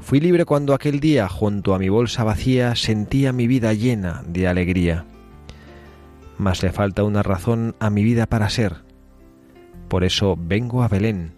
Fui 0.00 0.20
libre 0.20 0.44
cuando 0.44 0.74
aquel 0.74 1.00
día, 1.00 1.28
junto 1.28 1.74
a 1.74 1.78
mi 1.78 1.88
bolsa 1.88 2.24
vacía, 2.24 2.74
sentía 2.74 3.32
mi 3.32 3.46
vida 3.46 3.72
llena 3.72 4.22
de 4.26 4.46
alegría. 4.48 5.04
Mas 6.38 6.62
le 6.62 6.72
falta 6.72 7.04
una 7.04 7.22
razón 7.22 7.74
a 7.80 7.90
mi 7.90 8.04
vida 8.04 8.26
para 8.26 8.50
ser. 8.50 8.84
Por 9.88 10.04
eso 10.04 10.36
vengo 10.38 10.82
a 10.82 10.88
Belén, 10.88 11.32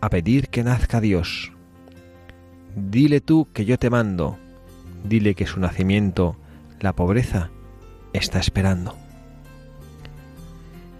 a 0.00 0.10
pedir 0.10 0.48
que 0.48 0.62
nazca 0.62 1.00
Dios. 1.00 1.52
Dile 2.76 3.20
tú 3.20 3.48
que 3.52 3.64
yo 3.64 3.78
te 3.78 3.90
mando, 3.90 4.38
dile 5.04 5.34
que 5.34 5.46
su 5.46 5.60
nacimiento, 5.60 6.36
la 6.80 6.94
pobreza, 6.94 7.50
está 8.12 8.38
esperando. 8.38 8.96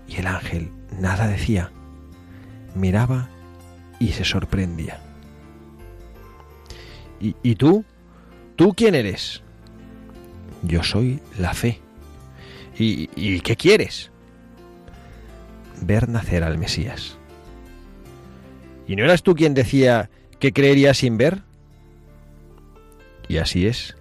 Y 0.09 0.16
el 0.16 0.27
ángel 0.27 0.70
nada 0.99 1.27
decía, 1.29 1.70
miraba 2.75 3.29
y 3.99 4.09
se 4.09 4.25
sorprendía. 4.25 5.01
¿Y, 7.20 7.37
¿Y, 7.43 7.55
tú? 7.55 7.85
¿Tú 8.57 8.75
quién 8.75 8.95
eres? 8.95 9.43
Yo 10.62 10.83
soy 10.83 11.20
la 11.39 11.55
fe. 11.55 11.82
¿Y, 12.79 13.11
¿Y 13.16 13.41
qué 13.41 13.57
quieres? 13.57 14.11
Ver 15.81 16.09
nacer 16.09 16.45
al 16.45 16.59
Mesías. 16.59 17.18
¿Y 18.87 18.97
no 18.97 19.05
eras 19.05 19.23
tú 19.23 19.35
quien 19.35 19.55
decía 19.55 20.11
que 20.39 20.53
creería 20.53 20.95
sin 20.95 21.16
ver? 21.16 21.43
Y 23.29 23.39
así 23.39 23.66
es. 23.66 23.97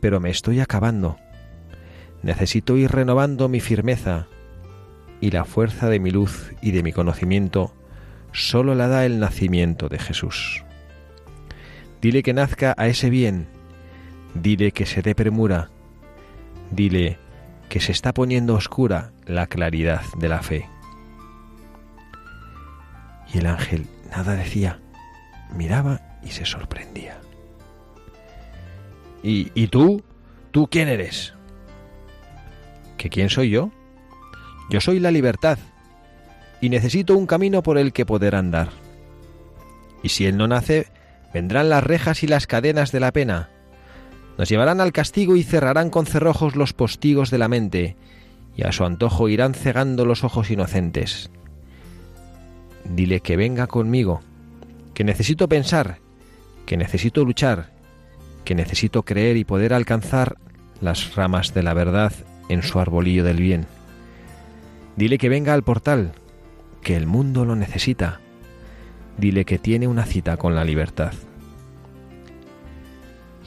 Pero 0.00 0.20
me 0.20 0.30
estoy 0.30 0.60
acabando. 0.60 1.16
Necesito 2.22 2.76
ir 2.76 2.90
renovando 2.90 3.48
mi 3.48 3.60
firmeza, 3.60 4.26
y 5.20 5.30
la 5.30 5.44
fuerza 5.44 5.88
de 5.88 6.00
mi 6.00 6.10
luz 6.10 6.52
y 6.60 6.72
de 6.72 6.82
mi 6.82 6.92
conocimiento 6.92 7.74
solo 8.32 8.74
la 8.74 8.88
da 8.88 9.06
el 9.06 9.18
nacimiento 9.18 9.88
de 9.88 9.98
Jesús. 9.98 10.64
Dile 12.02 12.22
que 12.22 12.34
nazca 12.34 12.74
a 12.76 12.86
ese 12.88 13.10
bien, 13.10 13.48
dile 14.34 14.72
que 14.72 14.86
se 14.86 15.02
dé 15.02 15.14
premura, 15.14 15.70
dile 16.70 17.18
que 17.68 17.80
se 17.80 17.92
está 17.92 18.12
poniendo 18.12 18.54
oscura 18.54 19.12
la 19.26 19.46
claridad 19.46 20.02
de 20.16 20.28
la 20.28 20.42
fe. 20.42 20.68
Y 23.32 23.38
el 23.38 23.46
ángel 23.46 23.86
nada 24.10 24.34
decía, 24.34 24.80
miraba 25.54 26.00
y 26.22 26.28
se 26.28 26.44
sorprendía. 26.44 27.18
¿Y, 29.22 29.50
y 29.54 29.68
tú? 29.68 30.02
¿Tú 30.52 30.68
quién 30.70 30.88
eres? 30.88 31.34
¿Que 32.96 33.10
quién 33.10 33.28
soy 33.28 33.50
yo? 33.50 33.70
Yo 34.70 34.80
soy 34.80 35.00
la 35.00 35.10
libertad 35.10 35.58
y 36.60 36.68
necesito 36.68 37.16
un 37.16 37.26
camino 37.26 37.62
por 37.62 37.78
el 37.78 37.92
que 37.92 38.06
poder 38.06 38.34
andar. 38.34 38.70
Y 40.02 40.10
si 40.10 40.26
Él 40.26 40.36
no 40.36 40.48
nace, 40.48 40.88
vendrán 41.34 41.68
las 41.68 41.84
rejas 41.84 42.22
y 42.22 42.26
las 42.26 42.46
cadenas 42.46 42.92
de 42.92 43.00
la 43.00 43.12
pena. 43.12 43.50
Nos 44.38 44.48
llevarán 44.48 44.80
al 44.80 44.92
castigo 44.92 45.36
y 45.36 45.42
cerrarán 45.42 45.90
con 45.90 46.06
cerrojos 46.06 46.56
los 46.56 46.72
postigos 46.72 47.30
de 47.30 47.38
la 47.38 47.48
mente, 47.48 47.96
y 48.54 48.64
a 48.64 48.72
su 48.72 48.84
antojo 48.84 49.28
irán 49.28 49.54
cegando 49.54 50.04
los 50.04 50.24
ojos 50.24 50.50
inocentes. 50.50 51.30
Dile 52.84 53.20
que 53.20 53.36
venga 53.36 53.66
conmigo, 53.66 54.20
que 54.94 55.04
necesito 55.04 55.48
pensar, 55.48 55.98
que 56.66 56.76
necesito 56.76 57.24
luchar, 57.24 57.72
que 58.44 58.54
necesito 58.54 59.02
creer 59.02 59.36
y 59.36 59.44
poder 59.44 59.72
alcanzar 59.72 60.36
las 60.80 61.14
ramas 61.14 61.54
de 61.54 61.62
la 61.62 61.74
verdad 61.74 62.12
en 62.48 62.62
su 62.62 62.78
arbolillo 62.78 63.24
del 63.24 63.38
bien. 63.38 63.66
Dile 64.96 65.18
que 65.18 65.28
venga 65.28 65.54
al 65.54 65.62
portal, 65.62 66.12
que 66.82 66.96
el 66.96 67.06
mundo 67.06 67.44
lo 67.44 67.56
necesita. 67.56 68.20
Dile 69.18 69.44
que 69.44 69.58
tiene 69.58 69.88
una 69.88 70.04
cita 70.04 70.36
con 70.36 70.54
la 70.54 70.64
libertad. 70.64 71.12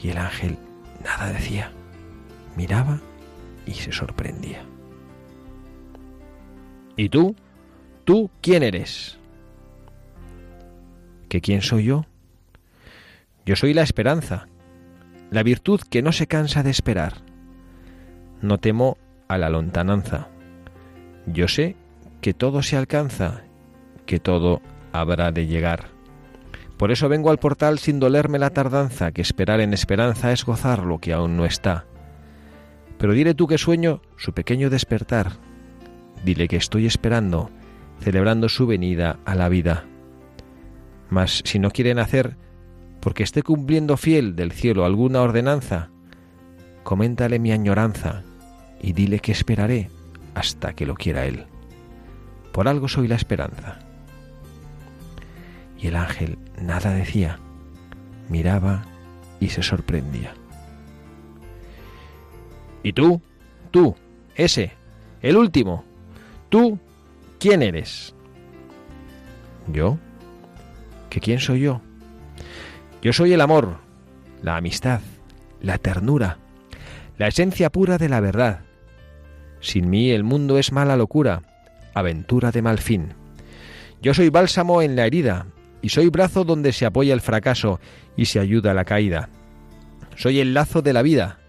Y 0.01 0.09
el 0.09 0.17
ángel 0.17 0.57
nada 1.03 1.31
decía, 1.31 1.71
miraba 2.55 2.99
y 3.65 3.73
se 3.73 3.91
sorprendía. 3.91 4.63
¿Y 6.95 7.09
tú? 7.09 7.35
¿Tú 8.05 8.29
quién 8.41 8.63
eres? 8.63 9.17
¿Que 11.29 11.41
quién 11.41 11.61
soy 11.61 11.85
yo? 11.85 12.05
Yo 13.45 13.55
soy 13.55 13.73
la 13.73 13.83
esperanza, 13.83 14.47
la 15.31 15.43
virtud 15.43 15.81
que 15.89 16.01
no 16.01 16.11
se 16.11 16.27
cansa 16.27 16.63
de 16.63 16.71
esperar. 16.71 17.21
No 18.41 18.57
temo 18.57 18.97
a 19.27 19.37
la 19.37 19.49
lontananza. 19.49 20.27
Yo 21.25 21.47
sé 21.47 21.75
que 22.21 22.33
todo 22.33 22.63
se 22.63 22.77
alcanza, 22.77 23.43
que 24.05 24.19
todo 24.19 24.61
habrá 24.91 25.31
de 25.31 25.45
llegar. 25.45 25.98
Por 26.79 26.93
eso 26.93 27.09
vengo 27.09 27.29
al 27.29 27.39
portal 27.39 27.77
sin 27.77 27.99
dolerme 27.99 28.39
la 28.39 28.51
tardanza, 28.51 29.11
que 29.11 29.21
esperar 29.21 29.59
en 29.59 29.73
esperanza 29.73 30.31
es 30.31 30.45
gozar 30.45 30.85
lo 30.85 30.99
que 30.99 31.11
aún 31.11 31.35
no 31.35 31.43
está. 31.43 31.85
Pero 32.97 33.11
dile 33.11 33.33
tú 33.33 33.47
que 33.47 33.57
sueño 33.57 34.01
su 34.15 34.31
pequeño 34.31 34.69
despertar. 34.69 35.33
Dile 36.23 36.47
que 36.47 36.55
estoy 36.55 36.85
esperando, 36.85 37.51
celebrando 37.99 38.47
su 38.47 38.65
venida 38.65 39.19
a 39.25 39.35
la 39.35 39.49
vida. 39.49 39.83
Mas 41.09 41.41
si 41.43 41.59
no 41.59 41.69
quiere 41.69 41.93
nacer, 41.93 42.37
porque 43.01 43.23
esté 43.23 43.43
cumpliendo 43.43 43.97
fiel 43.97 44.37
del 44.37 44.53
cielo 44.53 44.85
alguna 44.85 45.21
ordenanza, 45.21 45.89
coméntale 46.85 47.39
mi 47.39 47.51
añoranza 47.51 48.23
y 48.81 48.93
dile 48.93 49.19
que 49.19 49.33
esperaré 49.33 49.89
hasta 50.33 50.71
que 50.71 50.85
lo 50.85 50.95
quiera 50.95 51.25
él. 51.25 51.45
Por 52.53 52.69
algo 52.69 52.87
soy 52.87 53.09
la 53.09 53.15
esperanza. 53.15 53.79
Y 55.77 55.87
el 55.87 55.97
ángel 55.97 56.37
nada 56.61 56.91
decía, 56.91 57.39
miraba 58.29 58.83
y 59.39 59.49
se 59.49 59.63
sorprendía. 59.63 60.33
¿Y 62.83 62.93
tú? 62.93 63.21
Tú, 63.71 63.95
ese, 64.35 64.73
el 65.21 65.37
último. 65.37 65.83
¿Tú 66.49 66.79
quién 67.39 67.61
eres? 67.61 68.15
¿Yo? 69.71 69.97
¿Que 71.09 71.19
quién 71.19 71.39
soy 71.39 71.61
yo? 71.61 71.81
Yo 73.01 73.13
soy 73.13 73.33
el 73.33 73.41
amor, 73.41 73.77
la 74.41 74.57
amistad, 74.57 75.01
la 75.61 75.77
ternura, 75.77 76.37
la 77.17 77.27
esencia 77.27 77.69
pura 77.69 77.97
de 77.97 78.09
la 78.09 78.19
verdad. 78.19 78.61
Sin 79.61 79.89
mí 79.89 80.11
el 80.11 80.23
mundo 80.23 80.57
es 80.57 80.71
mala 80.71 80.95
locura, 80.95 81.41
aventura 81.93 82.51
de 82.51 82.61
mal 82.61 82.79
fin. 82.79 83.13
Yo 84.01 84.13
soy 84.13 84.29
bálsamo 84.29 84.81
en 84.81 84.95
la 84.95 85.05
herida, 85.05 85.47
y 85.81 85.89
soy 85.89 86.09
brazo 86.09 86.43
donde 86.43 86.73
se 86.73 86.85
apoya 86.85 87.13
el 87.13 87.21
fracaso 87.21 87.79
y 88.17 88.25
se 88.25 88.39
ayuda 88.39 88.73
la 88.73 88.85
caída. 88.85 89.29
Soy 90.15 90.39
el 90.39 90.53
lazo 90.53 90.81
de 90.81 90.93
la 90.93 91.01
vida. 91.01 91.39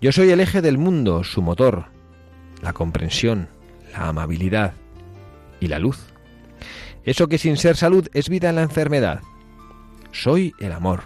Yo 0.00 0.12
soy 0.12 0.30
el 0.30 0.40
eje 0.40 0.62
del 0.62 0.78
mundo, 0.78 1.24
su 1.24 1.42
motor, 1.42 1.86
la 2.62 2.72
comprensión, 2.72 3.48
la 3.92 4.08
amabilidad 4.08 4.72
y 5.60 5.68
la 5.68 5.78
luz. 5.78 5.98
Eso 7.04 7.28
que 7.28 7.38
sin 7.38 7.56
ser 7.56 7.76
salud 7.76 8.08
es 8.12 8.28
vida 8.28 8.50
en 8.50 8.56
la 8.56 8.62
enfermedad. 8.62 9.20
Soy 10.12 10.54
el 10.58 10.72
amor. 10.72 11.04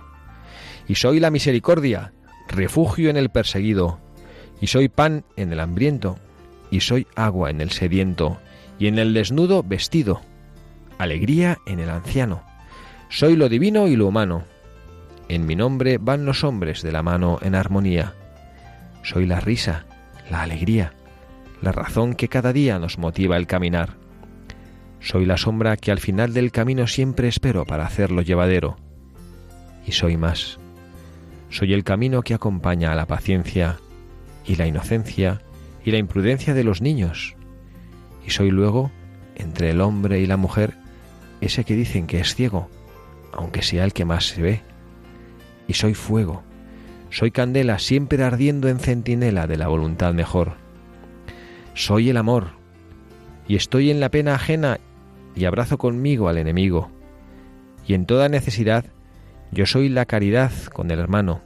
Y 0.89 0.97
soy 0.97 1.21
la 1.21 1.31
misericordia, 1.31 2.13
refugio 2.49 3.11
en 3.11 3.17
el 3.17 3.31
perseguido. 3.31 4.01
Y 4.61 4.67
soy 4.69 4.89
pan 4.89 5.25
en 5.37 5.53
el 5.53 5.61
hambriento. 5.61 6.19
Y 6.71 6.81
soy 6.81 7.07
agua 7.15 7.51
en 7.51 7.61
el 7.61 7.71
sediento. 7.71 8.39
Y 8.79 8.87
en 8.87 8.99
el 8.99 9.15
desnudo 9.15 9.63
vestido. 9.63 10.21
Alegría 10.99 11.59
en 11.67 11.81
el 11.81 11.91
anciano. 11.91 12.43
Soy 13.15 13.37
lo 13.37 13.49
divino 13.49 13.87
y 13.87 13.95
lo 13.95 14.09
humano. 14.09 14.43
En 15.29 15.47
mi 15.47 15.55
nombre 15.55 15.99
van 15.99 16.25
los 16.25 16.43
hombres 16.43 16.83
de 16.83 16.91
la 16.91 17.05
mano 17.05 17.39
en 17.43 17.55
armonía. 17.55 18.13
Soy 19.05 19.25
la 19.25 19.39
risa, 19.39 19.87
la 20.29 20.43
alegría, 20.43 20.95
la 21.63 21.71
razón 21.71 22.17
que 22.17 22.27
cada 22.27 22.53
día 22.53 22.81
nos 22.81 22.99
motiva 22.99 23.37
el 23.37 23.47
caminar. 23.47 23.91
Soy 24.99 25.27
la 25.27 25.37
sombra 25.37 25.77
que 25.77 25.93
al 25.93 26.01
final 26.01 26.35
del 26.35 26.51
camino 26.51 26.89
siempre 26.89 27.29
espero 27.29 27.65
para 27.65 27.87
hacerlo 27.87 28.21
llevadero. 28.21 28.79
Y 29.87 29.93
soy 29.93 30.17
más. 30.17 30.59
Soy 31.51 31.73
el 31.73 31.85
camino 31.85 32.23
que 32.23 32.35
acompaña 32.35 32.91
a 32.91 32.97
la 32.97 33.07
paciencia 33.07 33.77
y 34.45 34.57
la 34.57 34.67
inocencia 34.67 35.41
y 35.85 35.93
la 35.93 35.99
imprudencia 35.99 36.53
de 36.53 36.65
los 36.65 36.83
niños. 36.83 37.37
Y 38.27 38.31
soy 38.31 38.51
luego, 38.51 38.91
entre 39.37 39.71
el 39.71 39.83
hombre 39.83 40.19
y 40.19 40.27
la 40.27 40.37
mujer, 40.37 40.75
ese 41.41 41.63
que 41.63 41.77
dicen 41.77 42.09
que 42.09 42.19
es 42.19 42.35
ciego, 42.35 42.69
aunque 43.37 43.63
sea 43.63 43.85
el 43.85 43.93
que 43.93 44.05
más 44.05 44.29
se 44.29 44.43
ve. 44.43 44.63
Y 45.67 45.75
soy 45.75 45.95
fuego, 45.95 46.43
soy 47.11 47.31
candela 47.31 47.79
siempre 47.79 48.23
ardiendo 48.23 48.69
en 48.69 48.79
centinela 48.79 49.47
de 49.47 49.57
la 49.57 49.69
voluntad 49.69 50.15
mejor. 50.15 50.55
Soy 51.75 52.11
el 52.11 52.17
amor, 52.17 52.53
y 53.47 53.57
estoy 53.57 53.91
en 53.91 54.01
la 54.01 54.11
pena 54.11 54.35
ajena 54.35 54.79
y 55.35 55.45
abrazo 55.45 55.79
conmigo 55.79 56.29
al 56.29 56.39
enemigo. 56.39 56.91
Y 57.87 57.95
en 57.95 58.07
toda 58.07 58.29
necesidad 58.29 58.87
yo 59.53 59.67
soy 59.67 59.89
la 59.89 60.07
caridad 60.07 60.53
con 60.73 60.91
el 60.91 60.99
hermano. 60.99 61.43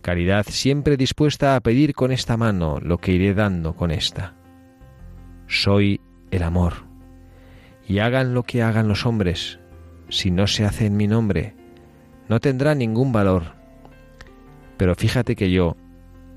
Caridad 0.00 0.46
siempre 0.48 0.96
dispuesta 0.96 1.54
a 1.54 1.60
pedir 1.60 1.94
con 1.94 2.10
esta 2.10 2.36
mano 2.36 2.78
lo 2.80 2.98
que 2.98 3.12
iré 3.12 3.34
dando 3.34 3.74
con 3.74 3.90
esta. 3.90 4.34
Soy 5.46 6.00
el 6.30 6.42
amor. 6.42 6.86
Y 7.86 7.98
hagan 7.98 8.34
lo 8.34 8.42
que 8.42 8.62
hagan 8.62 8.88
los 8.88 9.06
hombres, 9.06 9.58
si 10.12 10.30
no 10.30 10.46
se 10.46 10.66
hace 10.66 10.84
en 10.84 10.96
mi 10.98 11.06
nombre, 11.06 11.54
no 12.28 12.38
tendrá 12.38 12.74
ningún 12.74 13.12
valor. 13.12 13.54
Pero 14.76 14.94
fíjate 14.94 15.34
que 15.34 15.50
yo, 15.50 15.74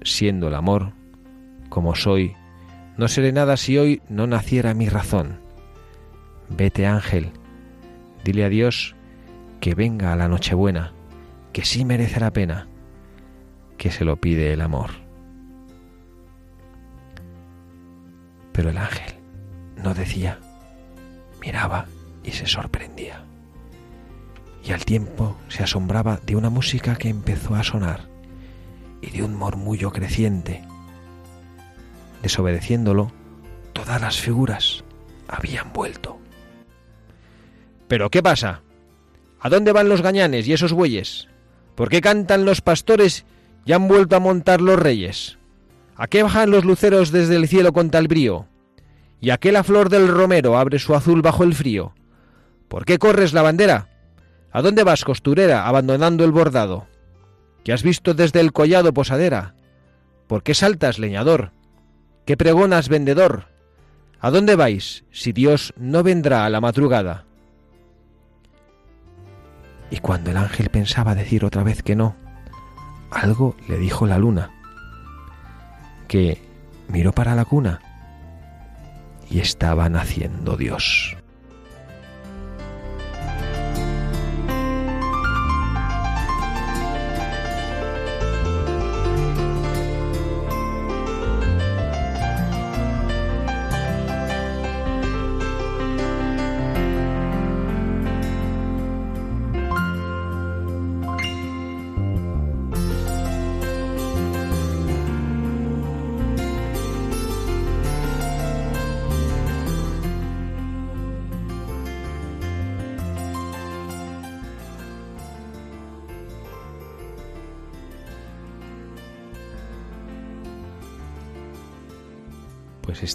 siendo 0.01 0.47
el 0.47 0.55
amor, 0.55 0.93
como 1.67 1.93
soy, 1.93 2.35
no 2.95 3.09
seré 3.09 3.33
nada 3.33 3.57
si 3.57 3.77
hoy 3.77 4.01
no 4.07 4.27
naciera 4.27 4.73
mi 4.73 4.87
razón. 4.87 5.39
Vete 6.47 6.87
ángel, 6.87 7.31
dile 8.23 8.45
a 8.45 8.49
Dios 8.49 8.95
que 9.59 9.75
venga 9.75 10.13
a 10.13 10.15
la 10.15 10.29
Nochebuena, 10.29 10.93
que 11.51 11.65
sí 11.65 11.83
merece 11.83 12.21
la 12.21 12.31
pena, 12.31 12.69
que 13.77 13.91
se 13.91 14.05
lo 14.05 14.15
pide 14.15 14.53
el 14.53 14.61
amor. 14.61 14.91
Pero 18.53 18.69
el 18.69 18.77
ángel 18.77 19.15
no 19.75 19.93
decía, 19.93 20.39
miraba 21.41 21.87
y 22.23 22.31
se 22.31 22.45
sorprendía. 22.45 23.24
Y 24.65 24.71
al 24.71 24.83
tiempo 24.83 25.37
se 25.47 25.63
asombraba 25.63 26.19
de 26.25 26.35
una 26.35 26.49
música 26.49 26.95
que 26.95 27.09
empezó 27.09 27.53
a 27.55 27.63
sonar 27.63 28.07
y 29.01 29.11
de 29.11 29.21
un 29.21 29.35
murmullo 29.35 29.91
creciente. 29.91 30.63
Desobedeciéndolo, 32.23 33.11
todas 33.73 34.01
las 34.01 34.19
figuras 34.19 34.83
habían 35.27 35.71
vuelto. 35.71 36.17
¿Pero 37.87 38.09
qué 38.09 38.23
pasa? 38.23 38.63
¿A 39.39 39.49
dónde 39.49 39.71
van 39.71 39.89
los 39.89 40.01
gañanes 40.01 40.47
y 40.47 40.53
esos 40.53 40.73
bueyes? 40.73 41.27
¿Por 41.75 41.89
qué 41.89 42.01
cantan 42.01 42.45
los 42.45 42.61
pastores 42.61 43.25
y 43.65 43.73
han 43.73 43.87
vuelto 43.87 44.15
a 44.15 44.19
montar 44.19 44.61
los 44.61 44.79
reyes? 44.79 45.37
¿A 45.95 46.07
qué 46.07 46.23
bajan 46.23 46.49
los 46.49 46.65
luceros 46.65 47.11
desde 47.11 47.35
el 47.35 47.47
cielo 47.47 47.71
con 47.71 47.91
tal 47.91 48.07
brío? 48.07 48.47
¿Y 49.21 49.29
a 49.29 49.37
qué 49.37 49.51
la 49.51 49.63
flor 49.63 49.89
del 49.89 50.07
romero 50.07 50.57
abre 50.57 50.79
su 50.79 50.95
azul 50.95 51.21
bajo 51.21 51.43
el 51.43 51.53
frío? 51.53 51.93
¿Por 52.67 52.85
qué 52.85 52.97
corres 52.97 53.33
la 53.33 53.43
bandera? 53.43 53.94
¿A 54.55 54.61
dónde 54.61 54.85
vas, 54.85 55.03
costurera, 55.03 55.67
abandonando 55.67 56.23
el 56.23 56.31
bordado? 56.31 56.87
¿Qué 57.65 57.73
has 57.73 57.83
visto 57.83 58.13
desde 58.13 58.39
el 58.39 58.53
collado, 58.53 58.93
posadera? 58.93 59.53
¿Por 60.27 60.43
qué 60.43 60.53
saltas, 60.53 60.97
leñador? 60.97 61.51
¿Qué 62.25 62.37
pregonas, 62.37 62.87
vendedor? 62.87 63.49
¿A 64.21 64.31
dónde 64.31 64.55
vais, 64.55 65.03
si 65.11 65.33
Dios 65.33 65.73
no 65.75 66.03
vendrá 66.03 66.45
a 66.45 66.49
la 66.49 66.61
madrugada? 66.61 67.25
Y 69.91 69.97
cuando 69.97 70.31
el 70.31 70.37
ángel 70.37 70.69
pensaba 70.69 71.15
decir 71.15 71.43
otra 71.43 71.63
vez 71.63 71.83
que 71.83 71.97
no, 71.97 72.15
algo 73.11 73.57
le 73.67 73.77
dijo 73.77 74.07
la 74.07 74.19
luna, 74.19 74.51
que 76.07 76.41
miró 76.87 77.11
para 77.11 77.35
la 77.35 77.43
cuna 77.43 77.81
y 79.29 79.39
estaba 79.39 79.89
naciendo 79.89 80.55
Dios. 80.55 81.14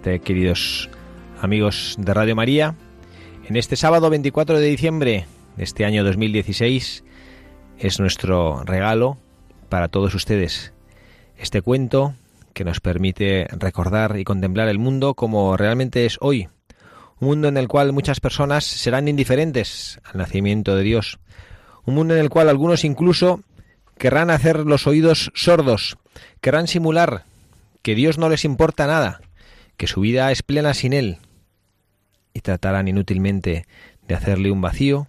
Este, 0.01 0.21
queridos 0.21 0.89
amigos 1.43 1.95
de 1.99 2.15
Radio 2.15 2.35
María, 2.35 2.75
en 3.47 3.57
este 3.57 3.77
sábado 3.77 4.09
24 4.09 4.59
de 4.59 4.67
diciembre 4.67 5.27
de 5.59 5.65
este 5.65 5.85
año 5.85 6.05
2016 6.05 7.05
es 7.79 8.01
nuestro 8.01 8.65
regalo 8.65 9.19
para 9.69 9.89
todos 9.89 10.15
ustedes. 10.15 10.73
Este 11.37 11.61
cuento 11.61 12.15
que 12.55 12.65
nos 12.65 12.81
permite 12.81 13.47
recordar 13.51 14.19
y 14.19 14.25
contemplar 14.25 14.69
el 14.69 14.79
mundo 14.79 15.13
como 15.13 15.59
realmente 15.59 16.07
es 16.07 16.17
hoy. 16.23 16.49
Un 17.21 17.29
mundo 17.29 17.49
en 17.49 17.59
el 17.59 17.69
cual 17.69 17.93
muchas 17.93 18.21
personas 18.21 18.65
serán 18.65 19.07
indiferentes 19.07 20.01
al 20.03 20.17
nacimiento 20.17 20.77
de 20.77 20.83
Dios. 20.83 21.19
Un 21.85 21.95
mundo 21.95 22.15
en 22.15 22.21
el 22.21 22.31
cual 22.31 22.49
algunos 22.49 22.87
incluso 22.87 23.43
querrán 23.99 24.31
hacer 24.31 24.61
los 24.61 24.87
oídos 24.87 25.31
sordos, 25.35 25.99
querrán 26.41 26.69
simular 26.69 27.25
que 27.83 27.95
Dios 27.95 28.17
no 28.17 28.31
les 28.31 28.47
importa 28.47 28.87
nada, 28.87 29.21
que 29.81 29.87
su 29.87 30.03
vida 30.03 30.31
es 30.31 30.43
plena 30.43 30.75
sin 30.75 30.93
Él, 30.93 31.17
y 32.35 32.43
tratarán 32.43 32.87
inútilmente 32.87 33.65
de 34.07 34.15
hacerle 34.15 34.51
un 34.51 34.61
vacío, 34.61 35.09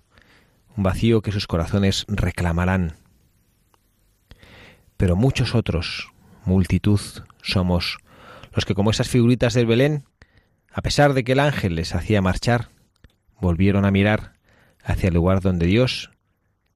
un 0.77 0.83
vacío 0.85 1.21
que 1.21 1.33
sus 1.33 1.45
corazones 1.45 2.05
reclamarán. 2.07 2.95
Pero 4.95 5.17
muchos 5.17 5.55
otros, 5.55 6.13
multitud, 6.45 7.01
somos 7.41 7.97
los 8.53 8.63
que 8.63 8.73
como 8.73 8.91
esas 8.91 9.09
figuritas 9.09 9.53
del 9.53 9.65
Belén, 9.65 10.05
a 10.71 10.81
pesar 10.81 11.13
de 11.13 11.25
que 11.25 11.33
el 11.33 11.41
ángel 11.41 11.75
les 11.75 11.93
hacía 11.93 12.21
marchar, 12.21 12.69
volvieron 13.41 13.83
a 13.83 13.91
mirar 13.91 14.35
hacia 14.85 15.09
el 15.09 15.15
lugar 15.15 15.41
donde 15.41 15.65
Dios 15.65 16.11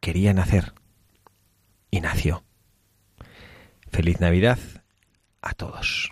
quería 0.01 0.33
nacer. 0.33 0.73
Y 1.91 2.01
nació. 2.01 2.43
Feliz 3.89 4.19
Navidad 4.19 4.59
a 5.41 5.53
todos. 5.53 6.11